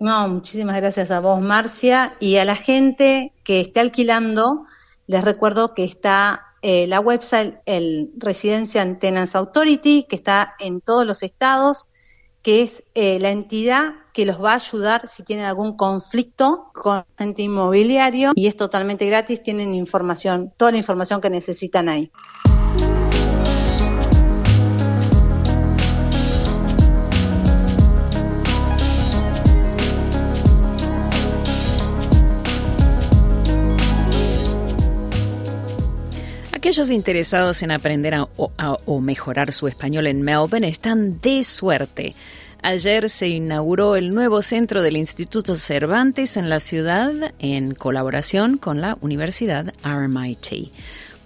[0.00, 4.64] No, muchísimas gracias a vos, Marcia, y a la gente que esté alquilando,
[5.08, 11.04] les recuerdo que está eh, la website, el Residential Tenants Authority, que está en todos
[11.04, 11.88] los estados,
[12.42, 17.04] que es eh, la entidad que los va a ayudar si tienen algún conflicto con
[17.16, 22.10] gente inmobiliario y es totalmente gratis, tienen información, toda la información que necesitan ahí.
[36.68, 42.14] Aquellos interesados en aprender o mejorar su español en Melbourne están de suerte.
[42.60, 48.82] Ayer se inauguró el nuevo centro del Instituto Cervantes en la ciudad en colaboración con
[48.82, 50.70] la Universidad RMIT.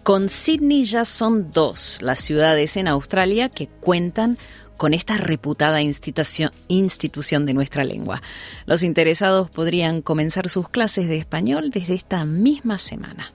[0.05, 4.39] Con Sydney ya son dos las ciudades en Australia que cuentan
[4.77, 8.23] con esta reputada institución, institución de nuestra lengua.
[8.65, 13.33] Los interesados podrían comenzar sus clases de español desde esta misma semana.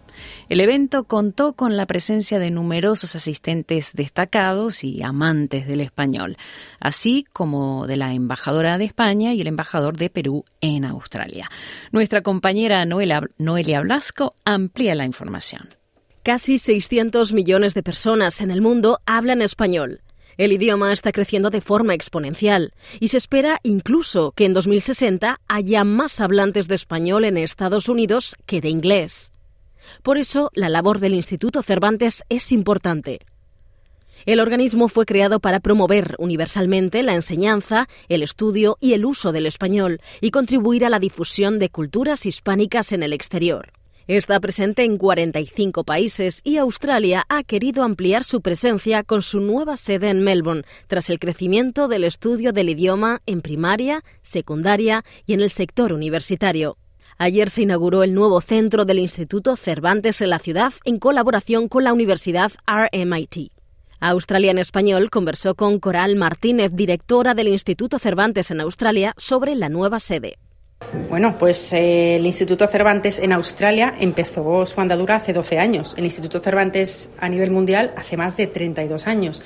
[0.49, 6.37] El evento contó con la presencia de numerosos asistentes destacados y amantes del español,
[6.79, 11.49] así como de la embajadora de España y el embajador de Perú en Australia.
[11.91, 15.75] Nuestra compañera Noelia Blasco amplía la información.
[16.23, 20.01] Casi 600 millones de personas en el mundo hablan español.
[20.37, 25.83] El idioma está creciendo de forma exponencial y se espera incluso que en 2060 haya
[25.83, 29.31] más hablantes de español en Estados Unidos que de inglés.
[30.03, 33.19] Por eso, la labor del Instituto Cervantes es importante.
[34.25, 39.45] El organismo fue creado para promover universalmente la enseñanza, el estudio y el uso del
[39.45, 43.71] español y contribuir a la difusión de culturas hispánicas en el exterior.
[44.07, 49.75] Está presente en 45 países y Australia ha querido ampliar su presencia con su nueva
[49.75, 55.41] sede en Melbourne, tras el crecimiento del estudio del idioma en primaria, secundaria y en
[55.41, 56.77] el sector universitario.
[57.19, 61.83] Ayer se inauguró el nuevo centro del Instituto Cervantes en la ciudad en colaboración con
[61.83, 63.51] la Universidad RMIT.
[63.99, 69.69] Australia en Español conversó con Coral Martínez, directora del Instituto Cervantes en Australia, sobre la
[69.69, 70.37] nueva sede.
[71.09, 75.95] Bueno, pues eh, el Instituto Cervantes en Australia empezó su andadura hace 12 años.
[75.97, 79.41] El Instituto Cervantes a nivel mundial hace más de 32 años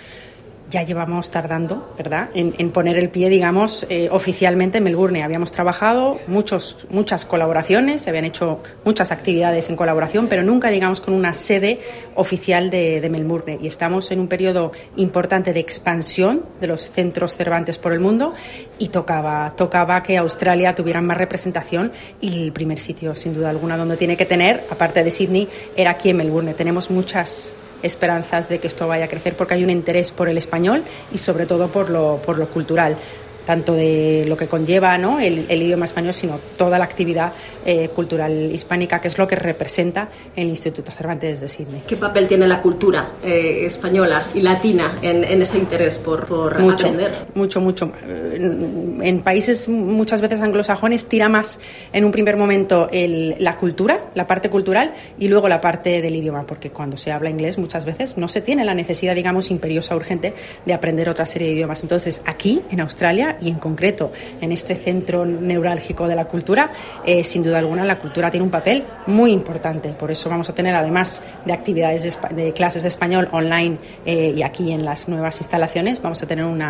[0.71, 5.21] ya llevamos tardando, ¿verdad?, en, poner el pie, digamos, eh, oficialmente en Melbourne.
[5.21, 11.01] Habíamos trabajado muchos, muchas colaboraciones, se habían hecho muchas actividades en colaboración, pero nunca, digamos,
[11.01, 11.79] con una sede
[12.15, 13.59] oficial de, Melbourne.
[13.61, 18.33] Y estamos en un periodo importante de expansión de los centros Cervantes por el mundo
[18.79, 21.91] y tocaba, tocaba que Australia tuviera más representación
[22.21, 25.91] y el primer sitio, sin duda alguna, donde tiene que tener, aparte de Sydney, era
[25.91, 26.53] aquí en Melbourne.
[26.53, 27.53] Tenemos muchas
[27.83, 31.17] esperanzas de que esto vaya a crecer porque hay un interés por el español y
[31.17, 32.97] sobre todo por lo, por lo cultural
[33.45, 35.19] tanto de lo que conlleva ¿no?
[35.19, 37.33] el, idioma español, sino toda la actividad
[37.65, 41.83] eh, cultural hispánica, que es lo que representa el Instituto Cervantes de Sydney.
[41.87, 46.87] ¿Qué papel tiene la cultura eh, española y latina en, ese interés por, por mucho,
[46.87, 47.13] aprender?
[47.35, 47.91] Mucho, mucho.
[48.03, 51.59] En países muchas veces anglosajones tira más
[51.93, 56.45] en un primer momento la cultura, la parte cultural, y luego la parte del idioma,
[56.45, 60.33] porque cuando se habla inglés muchas veces no se tiene la necesidad, digamos, imperiosa, urgente
[60.65, 61.83] de aprender otra serie de idiomas.
[61.83, 64.11] Entonces, aquí, en Australia, y en concreto
[64.41, 66.71] en este centro neurálgico de la cultura,
[67.05, 69.89] eh, sin duda alguna la cultura tiene un papel muy importante.
[69.89, 74.43] Por eso vamos a tener, además de actividades de, clases de español online eh, y
[74.43, 76.61] aquí en las nuevas instalaciones, vamos a tener un,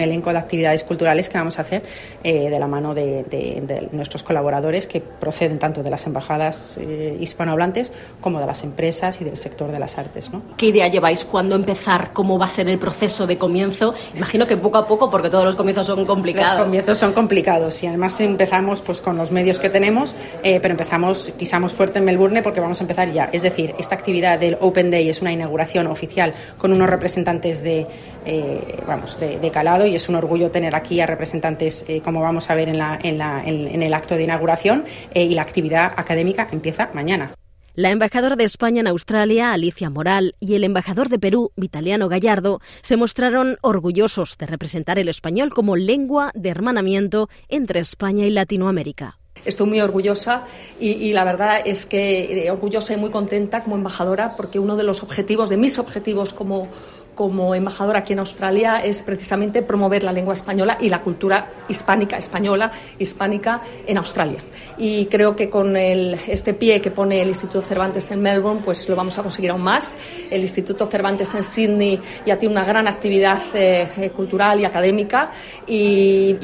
[0.00, 1.82] elenco de actividades culturales que vamos a hacer
[2.22, 6.78] eh, de la mano de, nuestros colaboradores que proceden tanto de las embajadas
[7.20, 10.32] hispanohablantes como de las empresas y del sector de las artes.
[10.32, 10.42] ¿no?
[10.56, 11.24] ¿Qué idea lleváis?
[11.24, 12.12] ¿Cuándo empezar?
[12.12, 13.94] ¿Cómo va a ser el proceso de comienzo?
[14.14, 16.58] Imagino que poco a poco, porque todos los comienzos son complicados.
[16.58, 20.72] Los comienzos son complicados y además empezamos pues con los medios que tenemos, eh, pero
[20.72, 23.30] empezamos, pisamos fuerte en Melbourne porque vamos a empezar ya.
[23.32, 27.86] Es decir, esta actividad del Open Day es una inauguración oficial con unos representantes de,
[28.26, 32.50] eh, vamos, de, calado y es un orgullo tener aquí a representantes, eh, como vamos
[32.50, 34.84] a ver en, la, en, la, en el acto de inauguración,
[35.14, 37.32] y la actividad académica empieza mañana.
[37.76, 42.62] La embajadora de España en Australia, Alicia Moral, y el embajador de Perú, Vitaliano Gallardo,
[42.80, 49.18] se mostraron orgullosos de representar el español como lengua de hermanamiento entre España y Latinoamérica.
[49.44, 50.46] Estoy muy orgullosa
[50.80, 54.82] y, la verdad es que eh, orgullosa y muy contenta como embajadora porque uno de
[54.82, 56.68] los objetivos, de mis objetivos como,
[57.16, 62.18] como embajadora aquí en Australia es precisamente promover la lengua española y la cultura hispánica,
[62.18, 64.38] española, hispánica en Australia.
[64.76, 68.94] Y creo que con este pie que pone el Instituto Cervantes en Melbourne, pues lo
[68.94, 69.96] vamos a conseguir aún más.
[70.30, 75.30] El Instituto Cervantes en Sydney ya tiene una gran actividad eh, eh, cultural y académica
[75.66, 76.36] y,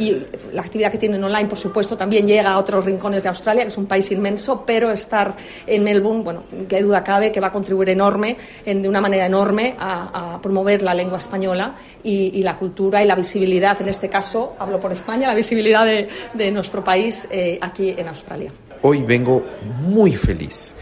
[0.53, 3.69] la actividad que tienen online, por supuesto, también llega a otros rincones de Australia, que
[3.69, 5.35] es un país inmenso, pero estar
[5.67, 9.75] en Melbourne, bueno, qué duda cabe que va a contribuir enorme, de una manera enorme
[9.79, 14.09] a, a promover ver la lengua española y, la cultura y la visibilidad, en este
[14.09, 18.53] caso hablo por España, la visibilidad de, nuestro país eh, aquí en Australia.
[18.83, 19.45] Hoy vengo
[19.83, 20.75] muy feliz.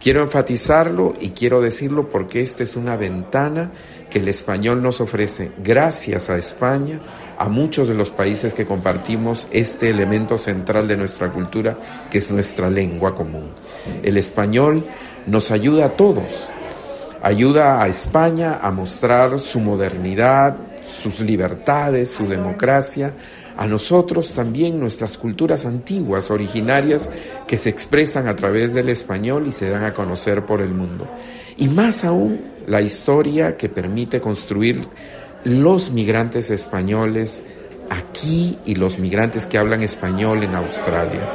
[0.00, 3.72] Quiero enfatizarlo y quiero decirlo porque esta es una ventana
[4.08, 7.00] que el español nos ofrece gracias a España,
[7.36, 11.76] a muchos de los países que compartimos este elemento central de nuestra cultura,
[12.10, 13.50] que es nuestra lengua común.
[14.02, 14.84] El español
[15.26, 16.52] nos ayuda a todos
[17.22, 23.14] ayuda a España a mostrar su modernidad, sus libertades, su democracia,
[23.56, 27.10] a nosotros también nuestras culturas antiguas, originarias,
[27.46, 31.08] que se expresan a través del español y se dan a conocer por el mundo.
[31.56, 34.86] Y más aún la historia que permite construir
[35.44, 37.42] los migrantes españoles
[37.90, 41.32] aquí y los migrantes que hablan español en Australia.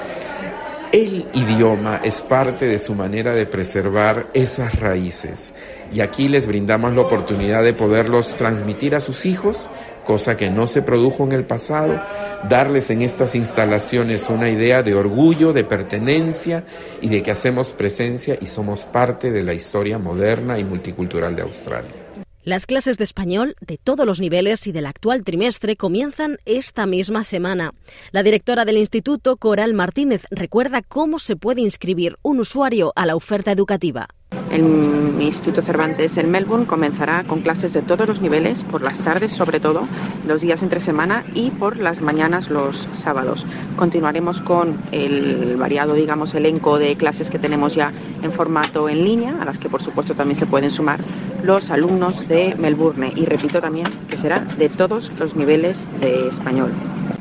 [0.94, 5.52] El idioma es parte de su manera de preservar esas raíces
[5.92, 9.72] y aquí les brindamos la oportunidad de poderlos transmitir a sus hijos,
[10.06, 12.00] cosa que no se produjo en el pasado,
[12.48, 16.64] darles en estas instalaciones una idea de orgullo, de pertenencia
[17.02, 21.42] y de que hacemos presencia y somos parte de la historia moderna y multicultural de
[21.42, 22.03] Australia.
[22.46, 27.24] Las clases de español de todos los niveles y del actual trimestre comienzan esta misma
[27.24, 27.74] semana.
[28.12, 33.16] La directora del instituto, Coral Martínez, recuerda cómo se puede inscribir un usuario a la
[33.16, 34.10] oferta educativa.
[34.52, 39.32] El Instituto Cervantes en Melbourne comenzará con clases de todos los niveles, por las tardes
[39.32, 39.88] sobre todo,
[40.28, 43.46] los días entre semana y por las mañanas los sábados.
[43.76, 49.38] Continuaremos con el variado, digamos, elenco de clases que tenemos ya en formato en línea,
[49.42, 51.00] a las que por supuesto también se pueden sumar
[51.44, 53.12] los alumnos de Melbourne.
[53.16, 56.72] Y repito también que será de todos los niveles de español.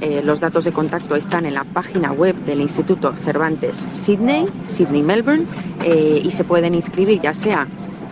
[0.01, 5.03] Eh, los datos de contacto están en la página web del Instituto Cervantes Sydney, Sydney
[5.03, 5.47] Melbourne,
[5.85, 7.66] eh, y se pueden inscribir ya sea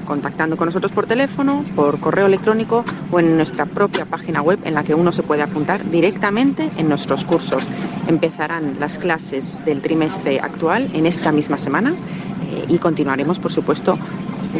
[0.06, 4.74] contactando con nosotros por teléfono, por correo electrónico o en nuestra propia página web en
[4.74, 7.68] la que uno se puede apuntar directamente en nuestros cursos.
[8.08, 13.96] Empezarán las clases del trimestre actual en esta misma semana eh, y continuaremos, por supuesto,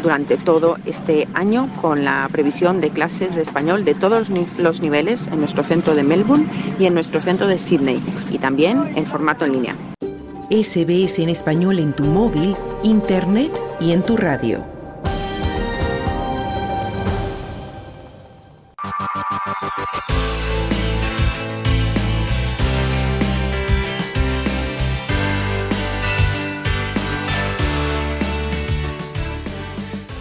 [0.03, 5.27] durante todo este año con la previsión de clases de español de todos los niveles
[5.27, 6.47] en nuestro centro de Melbourne
[6.79, 8.01] y en nuestro centro de Sydney
[8.31, 9.77] y también en formato en línea.
[10.51, 14.65] SBS en español en tu móvil, internet y en tu radio.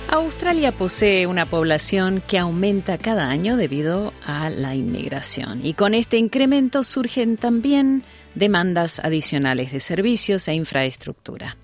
[0.09, 6.17] Australia posee una población que aumenta cada año debido a la inmigración y con este
[6.17, 8.03] incremento surgen también
[8.35, 11.55] demandas adicionales de servicios e infraestructura.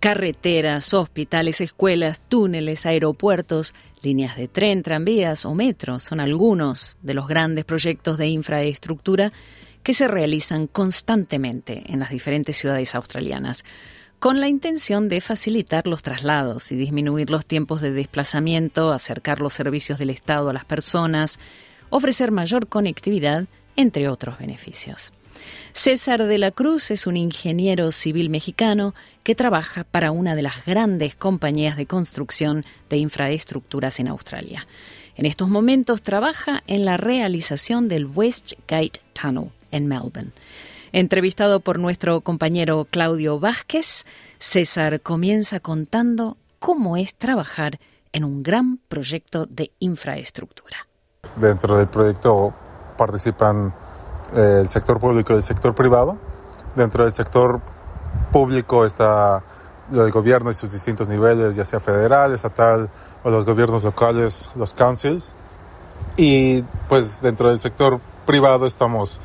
[0.00, 7.26] Carreteras, hospitales, escuelas, túneles, aeropuertos, líneas de tren, tranvías o metros son algunos de los
[7.26, 9.32] grandes proyectos de infraestructura
[9.82, 13.64] que se realizan constantemente en las diferentes ciudades australianas
[14.18, 19.52] con la intención de facilitar los traslados y disminuir los tiempos de desplazamiento, acercar los
[19.52, 21.38] servicios del Estado a las personas,
[21.90, 25.12] ofrecer mayor conectividad, entre otros beneficios.
[25.72, 28.94] César de la Cruz es un ingeniero civil mexicano
[29.26, 34.68] que trabaja para una de las grandes compañías de construcción de infraestructuras en Australia.
[35.16, 40.30] En estos momentos trabaja en la realización del Westgate Tunnel en Melbourne.
[40.92, 44.04] Entrevistado por nuestro compañero Claudio Vázquez,
[44.38, 47.80] César comienza contando cómo es trabajar
[48.12, 50.86] en un gran proyecto de infraestructura.
[51.34, 52.54] Dentro del proyecto
[52.96, 53.74] participan
[54.36, 56.16] eh, el sector público y el sector privado.
[56.76, 57.60] Dentro del sector
[58.36, 59.42] público está
[59.90, 62.90] el gobierno y sus distintos niveles, ya sea federal, estatal
[63.24, 65.32] o los gobiernos locales, los councils.
[66.18, 69.20] Y pues dentro del sector privado estamos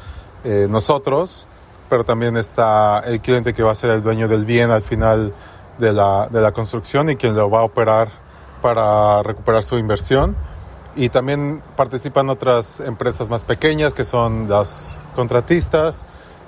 [0.45, 1.45] eh, nosotros,
[1.89, 5.34] pero también está el cliente que va a ser el dueño del bien al final
[5.78, 8.07] de la, de la construcción y quien lo va a operar
[8.62, 10.38] para recuperar su inversión.
[10.95, 16.05] Y también participan otras empresas más pequeñas que son las contratistas,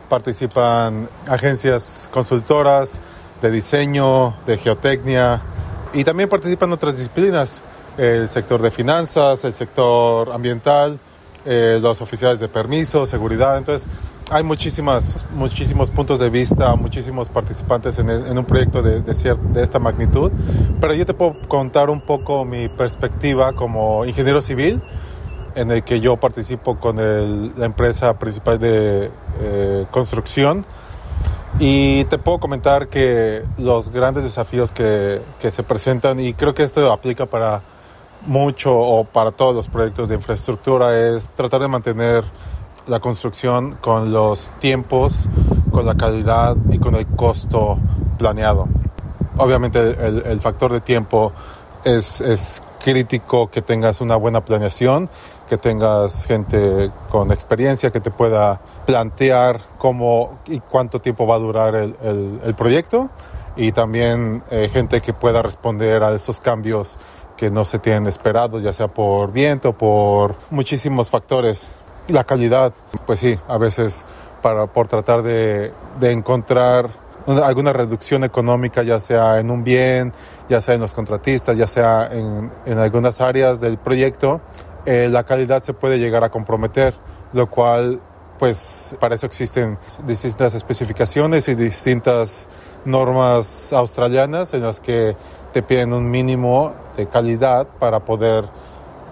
[0.09, 2.99] participan agencias consultoras
[3.41, 5.41] de diseño, de geotecnia
[5.93, 7.61] y también participan otras disciplinas,
[7.97, 10.99] el sector de finanzas, el sector ambiental,
[11.45, 13.57] eh, los oficiales de permiso, seguridad.
[13.57, 13.87] Entonces,
[14.31, 20.31] hay muchísimas, muchísimos puntos de vista, muchísimos participantes en, un proyecto de, de, esta magnitud,
[20.79, 24.81] pero yo te puedo contar un poco mi perspectiva como ingeniero civil,
[25.55, 30.65] en el que yo participo con la empresa principal de eh, construcción.
[31.59, 36.63] Y te puedo comentar que los grandes desafíos que, que se presentan, y creo que
[36.63, 37.61] esto aplica para
[38.25, 42.23] mucho o para todos los proyectos de infraestructura, es tratar de mantener
[42.87, 45.27] la construcción con los tiempos,
[45.71, 47.77] con la calidad y con el costo
[48.17, 48.67] planeado.
[49.37, 51.31] Obviamente el, factor de tiempo
[51.83, 55.09] es, es, crítico que tengas una buena planeación,
[55.53, 61.37] que tengas gente con experiencia que te pueda plantear cómo y cuánto tiempo va a
[61.37, 63.11] durar el, proyecto
[63.55, 66.97] y también eh, gente que pueda responder a esos cambios
[67.37, 71.69] que no se tienen esperados, ya sea por viento, por muchísimos factores.
[72.07, 72.73] La calidad,
[73.05, 74.07] pues sí, a veces
[74.41, 76.89] para, por tratar de, de encontrar
[77.27, 80.13] alguna reducción económica, ya sea en un bien,
[80.49, 84.41] ya sea en los contratistas, ya sea en, en algunas áreas del proyecto,
[84.85, 86.93] eh, la calidad se puede llegar a comprometer,
[87.31, 88.01] lo cual,
[88.37, 92.47] pues, para eso existen distintas especificaciones y distintas
[92.85, 95.15] normas australianas en las que
[95.53, 98.45] te piden un mínimo de calidad para poder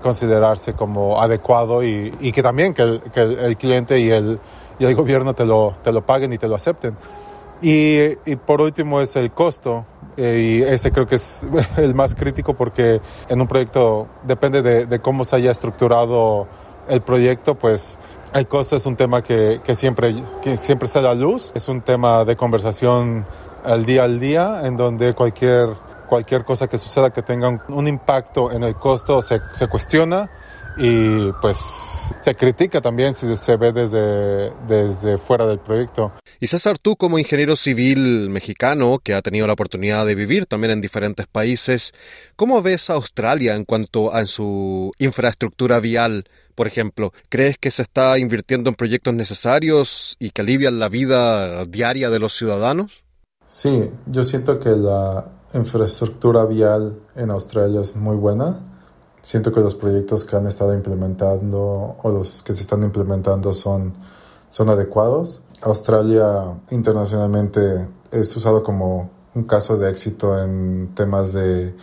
[0.02, 2.82] considerarse como adecuado y, que también que
[3.16, 4.40] el, cliente y el,
[4.80, 6.98] y el gobierno te lo, te lo paguen y te lo acepten.
[7.62, 9.86] Y por último es el costo,
[10.22, 11.46] y ese creo que es
[11.78, 16.48] el más crítico porque en un proyecto depende de, cómo se haya estructurado
[16.88, 17.98] el proyecto, pues
[18.34, 21.82] el costo es un tema que, que, siempre, que siempre sale a luz, es un
[21.82, 23.26] tema de conversación
[23.64, 25.70] al día al día en donde cualquier
[26.12, 30.30] cualquier cosa que suceda que tenga un, impacto en el costo se, se cuestiona
[30.78, 31.58] y pues
[32.20, 36.12] se critica también si se ve desde, desde fuera del proyecto.
[36.40, 40.72] Y César, tú como ingeniero civil mexicano que ha tenido la oportunidad de vivir también
[40.72, 41.94] en diferentes países,
[42.36, 46.26] ¿cómo ves a Australia en cuanto a su infraestructura vial?
[46.56, 51.66] Por ejemplo, ¿crees que se está invirtiendo en proyectos necesarios y que alivian la vida
[51.66, 53.04] diaria de los ciudadanos?
[53.46, 58.71] Sí, yo siento que la infraestructura vial en Australia es muy buena
[59.22, 63.94] siento que los proyectos que han estado implementando o los que se están implementando son,
[64.50, 65.42] son adecuados.
[65.62, 71.76] Australia internacionalmente es usado como un caso de éxito en temas de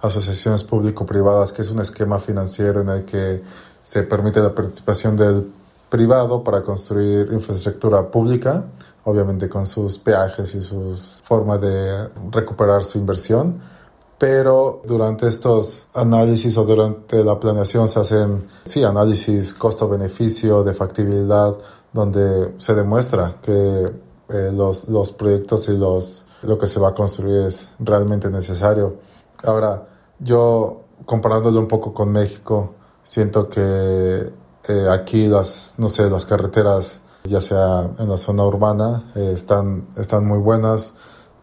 [0.00, 3.42] asociaciones público-privadas, que es un esquema financiero en el que
[3.82, 5.52] se permite la participación del
[5.88, 8.64] privado para construir infraestructura pública,
[9.04, 13.60] obviamente con sus peajes y sus formas de recuperar su inversión
[14.18, 21.56] pero durante estos análisis o durante la planeación se hacen, sí, análisis costo-beneficio, de factibilidad,
[21.92, 23.52] donde se demuestra que
[24.28, 28.96] eh, los, los proyectos y los, lo que se va a construir es realmente necesario.
[29.44, 29.86] Ahora,
[30.18, 34.32] yo comparándolo un poco con México, siento que
[34.68, 39.88] eh, aquí las, no sé, las carreteras, ya sea en la zona urbana, eh, están,
[39.96, 40.94] están muy buenas.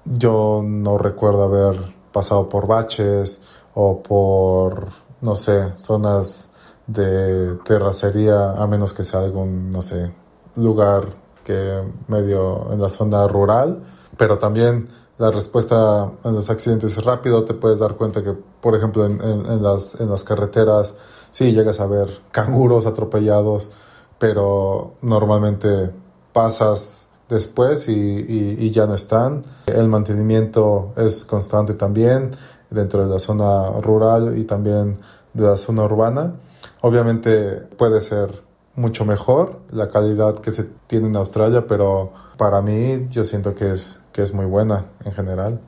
[0.05, 3.41] Yo no recuerdo haber pasado por baches
[3.73, 4.87] o por,
[5.21, 6.51] no sé, zonas
[6.87, 10.13] de terracería, a menos que sea algún, no sé,
[10.55, 11.05] lugar
[11.43, 13.81] que medio en la zona rural,
[14.17, 14.87] pero también
[15.17, 19.63] la respuesta en los accidentes es rápido, te puedes dar cuenta que, por ejemplo, en,
[19.63, 20.95] las, en las carreteras,
[21.31, 23.69] sí, llegas a ver canguros atropellados,
[24.17, 25.91] pero normalmente
[26.31, 29.43] pasas después y, ya no están.
[29.65, 32.31] El mantenimiento es constante también
[32.69, 34.99] dentro de la zona rural y también
[35.33, 36.35] de la zona urbana.
[36.81, 38.43] Obviamente puede ser
[38.75, 43.71] mucho mejor la calidad que se tiene en Australia, pero para mí yo siento que
[43.71, 45.61] es, que es muy buena en general.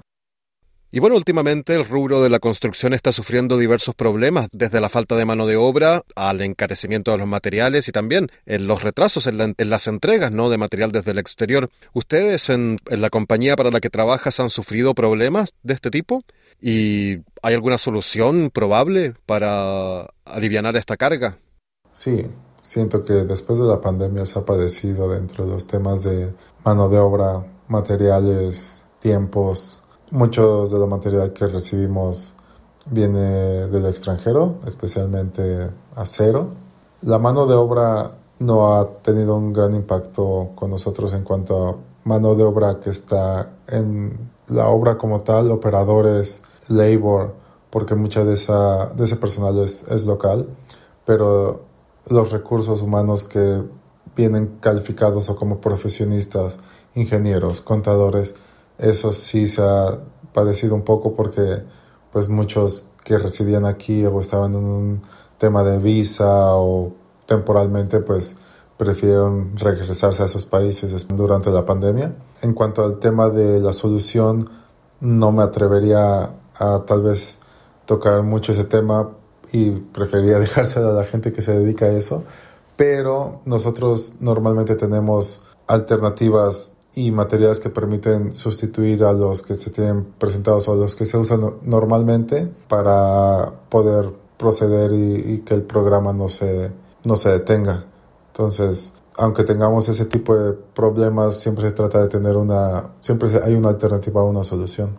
[0.95, 5.17] Y bueno, últimamente el rubro de la construcción está sufriendo diversos problemas, desde la falta
[5.17, 9.55] de mano de obra al encarecimiento de los materiales y también en los retrasos en,
[9.57, 10.49] las entregas ¿no?
[10.49, 11.69] de material desde el exterior.
[11.91, 16.23] ¿Ustedes en, en la compañía para la que trabajas han sufrido problemas de este tipo?
[16.61, 21.39] ¿Y hay alguna solución probable para aliviar esta carga?
[21.91, 22.25] Sí,
[22.61, 26.33] siento que después de la pandemia se ha padecido dentro de los temas de
[26.63, 29.81] mano de obra, materiales, tiempos,
[30.15, 32.35] Mucho de la material que recibimos
[32.89, 36.51] viene del extranjero, especialmente acero.
[37.01, 41.75] La mano de obra no ha tenido un gran impacto con nosotros en cuanto a
[42.05, 47.35] mano de obra que está en la obra como tal, operadores, labor,
[47.69, 50.47] porque mucha de, esa, de ese personal es, es local,
[51.05, 51.63] pero
[52.09, 53.63] los recursos humanos que
[54.15, 56.57] vienen calificados o como profesionistas,
[56.93, 58.33] ingenieros, contadores,
[58.77, 59.99] eso sí se ha
[60.33, 61.63] padecido un poco porque
[62.11, 65.01] pues muchos que residían aquí o estaban en un
[65.37, 66.93] tema de visa o
[67.25, 68.37] temporalmente pues
[68.77, 72.15] prefirieron regresarse a esos países durante la pandemia.
[72.41, 74.49] En cuanto al tema de la solución,
[74.99, 77.39] no me atrevería a tal vez
[77.85, 79.11] tocar mucho ese tema
[79.51, 82.23] y preferiría dejárselo a la gente que se dedica a eso,
[82.75, 90.05] pero nosotros normalmente tenemos alternativas y materiales que permiten sustituir a los que se tienen
[90.17, 96.13] presentados o a los que se usan normalmente para poder proceder y, que el programa
[96.13, 96.71] no se,
[97.03, 97.85] no se detenga.
[98.27, 103.53] Entonces, aunque tengamos ese tipo de problemas, siempre se trata de tener una, siempre hay
[103.53, 104.91] una alternativa una solución.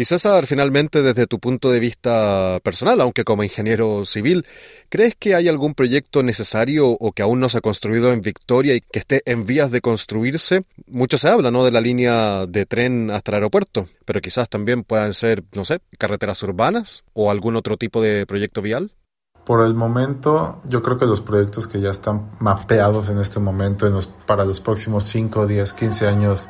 [0.00, 4.46] Y César, finalmente, desde tu punto de vista personal, aunque como ingeniero civil,
[4.88, 8.76] ¿crees que hay algún proyecto necesario o que aún no se ha construido en Victoria
[8.76, 10.62] y que esté en vías de construirse?
[10.86, 14.84] Mucho se habla, ¿no?, de la línea de tren hasta el aeropuerto, pero quizás también
[14.84, 18.92] puedan ser, no sé, carreteras urbanas o algún otro tipo de proyecto vial.
[19.44, 23.90] Por el momento, yo creo que los proyectos que ya están mapeados en este momento
[24.26, 26.48] para los próximos 5, 10, 15 años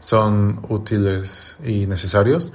[0.00, 2.52] son útiles y necesarios.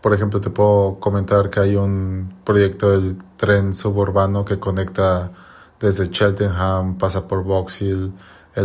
[0.00, 5.32] Por ejemplo, te puedo comentar que hay un proyecto del tren suburbano que conecta
[5.78, 8.12] desde Cheltenham, pasa por Box el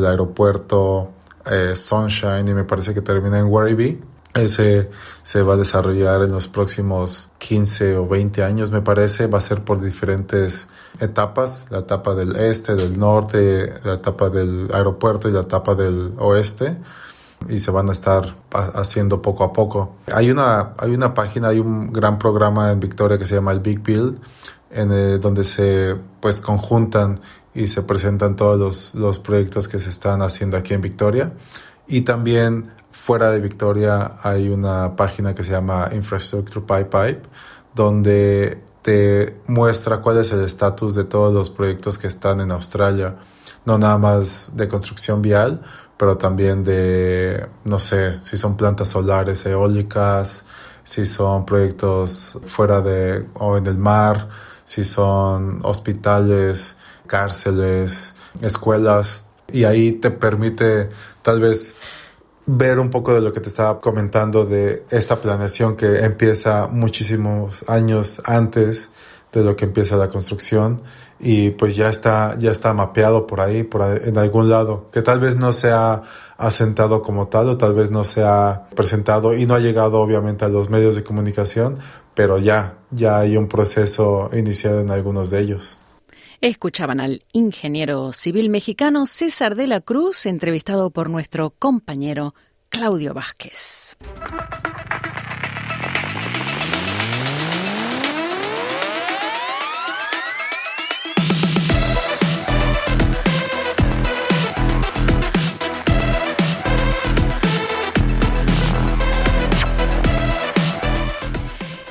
[0.06, 1.12] aeropuerto,
[1.46, 4.02] eh, Sunshine y me parece que termina en Werribee.
[4.34, 4.90] Ese
[5.24, 9.28] se va a desarrollar en los próximos 15 o 20 años, me parece.
[9.28, 10.68] Va a ser por diferentes
[11.00, 16.14] etapas, la etapa del este, del norte, la etapa del aeropuerto y la etapa del
[16.18, 16.76] oeste.
[17.50, 19.96] Y se van a estar haciendo poco a poco.
[20.14, 23.60] Hay una, hay una página, hay un gran programa en Victoria que se llama el
[23.60, 24.20] Big Build,
[24.72, 27.20] en donde se pues conjuntan
[27.54, 31.34] y se presentan todos los, los proyectos que se están haciendo aquí en Victoria.
[31.88, 37.22] Y también fuera de Victoria hay una página que se llama Infrastructure Pipe Pipe,
[37.76, 43.16] donde te muestra cuál es el estatus de todos los proyectos que están en Australia,
[43.66, 45.62] no nada más de construcción vial,
[45.98, 50.46] pero también de, no sé, si son plantas solares, eólicas,
[50.84, 54.30] si son proyectos fuera de o en el mar,
[54.64, 56.76] si son hospitales,
[57.08, 60.90] cárceles, escuelas, y ahí te permite
[61.22, 61.76] tal vez
[62.48, 67.68] ver un poco de lo que te estaba comentando de esta planeación que empieza muchísimos
[67.68, 68.92] años antes
[69.40, 70.82] de lo que empieza la construcción
[71.20, 75.20] y pues ya está ya está mapeado por ahí por en algún lado que tal
[75.20, 76.04] vez no se ha
[76.38, 80.46] asentado como tal o tal vez no se ha presentado y no ha llegado obviamente
[80.46, 81.78] a los medios de comunicación
[82.14, 85.80] pero ya ya hay un proceso iniciado en algunos de ellos
[86.42, 92.36] Escuchaban al ingeniero civil mexicano César de la Cruz, entrevistado por nuestro compañero
[92.70, 93.98] Claudio Vázquez.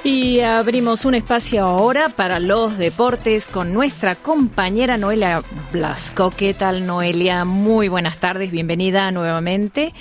[0.04, 5.42] Y abrimos un espacio ahora para los deportes con nuestra compañera Noelia
[5.72, 6.30] Blasco.
[6.30, 7.46] ¿Qué tal, Noelia?
[7.46, 9.94] Muy buenas tardes, bienvenida nuevamente.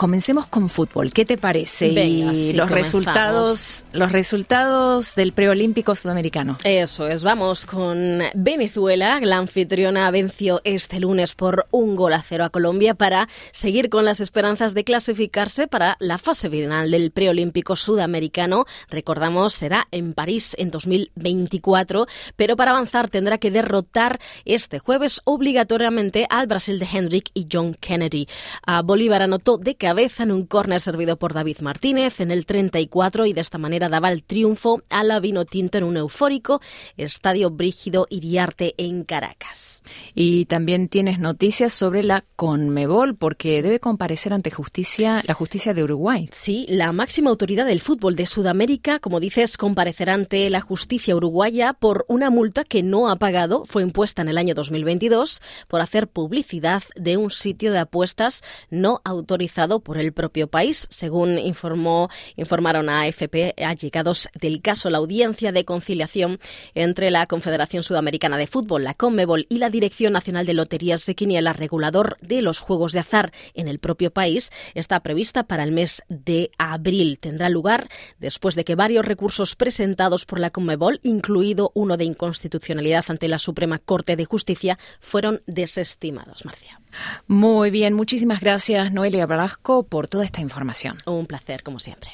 [0.00, 1.12] Comencemos con fútbol.
[1.12, 1.88] ¿Qué te parece?
[1.88, 6.56] y los resultados, los resultados del preolímpico sudamericano.
[6.64, 7.22] Eso es.
[7.22, 9.20] Vamos con Venezuela.
[9.20, 14.06] La anfitriona venció este lunes por un gol a cero a Colombia para seguir con
[14.06, 18.64] las esperanzas de clasificarse para la fase final del preolímpico sudamericano.
[18.88, 26.26] Recordamos, será en París en 2024, pero para avanzar tendrá que derrotar este jueves obligatoriamente
[26.30, 28.26] al Brasil de Hendrick y John Kennedy.
[28.64, 32.46] A Bolívar anotó de que cabeza en un córner servido por David Martínez en el
[32.46, 36.60] 34 y de esta manera daba el triunfo a la Vino Tinto en un eufórico
[36.96, 39.82] Estadio Brígido Iriarte en Caracas.
[40.14, 45.82] Y también tienes noticias sobre la Conmebol porque debe comparecer ante justicia la justicia de
[45.82, 46.28] Uruguay.
[46.30, 51.72] Sí, la máxima autoridad del fútbol de Sudamérica, como dices, comparecerá ante la justicia uruguaya
[51.72, 56.06] por una multa que no ha pagado, fue impuesta en el año 2022 por hacer
[56.06, 62.88] publicidad de un sitio de apuestas no autorizado por el propio país, según informó, informaron
[62.88, 64.90] a AFP allegados del caso.
[64.90, 66.38] La audiencia de conciliación
[66.74, 71.14] entre la Confederación Sudamericana de Fútbol, la CONMEBOL y la Dirección Nacional de Loterías de
[71.14, 75.72] Quiniela, regulador de los juegos de azar en el propio país, está prevista para el
[75.72, 77.18] mes de abril.
[77.18, 83.04] Tendrá lugar después de que varios recursos presentados por la CONMEBOL, incluido uno de inconstitucionalidad
[83.08, 86.44] ante la Suprema Corte de Justicia, fueron desestimados.
[86.44, 86.79] Marcia.
[87.26, 90.96] Muy bien, muchísimas gracias Noelia Velasco por toda esta información.
[91.06, 92.10] Un placer, como siempre.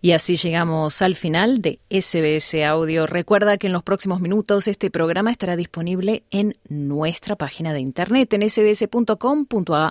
[0.00, 3.06] Y así llegamos al final de SBS Audio.
[3.06, 8.32] Recuerda que en los próximos minutos este programa estará disponible en nuestra página de internet
[8.32, 9.90] en sbs.com.au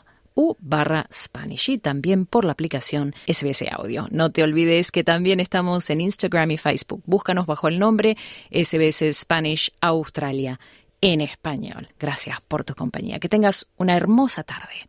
[0.59, 4.07] barra Spanish y también por la aplicación SBS Audio.
[4.11, 7.03] No te olvides que también estamos en Instagram y Facebook.
[7.05, 8.17] Búscanos bajo el nombre
[8.51, 10.59] SBS Spanish Australia
[11.01, 11.89] en español.
[11.99, 13.19] Gracias por tu compañía.
[13.19, 14.87] Que tengas una hermosa tarde.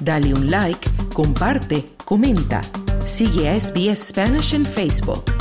[0.00, 2.62] Dale un like, comparte, comenta.
[3.04, 5.39] Sigue a SBS Spanish en Facebook.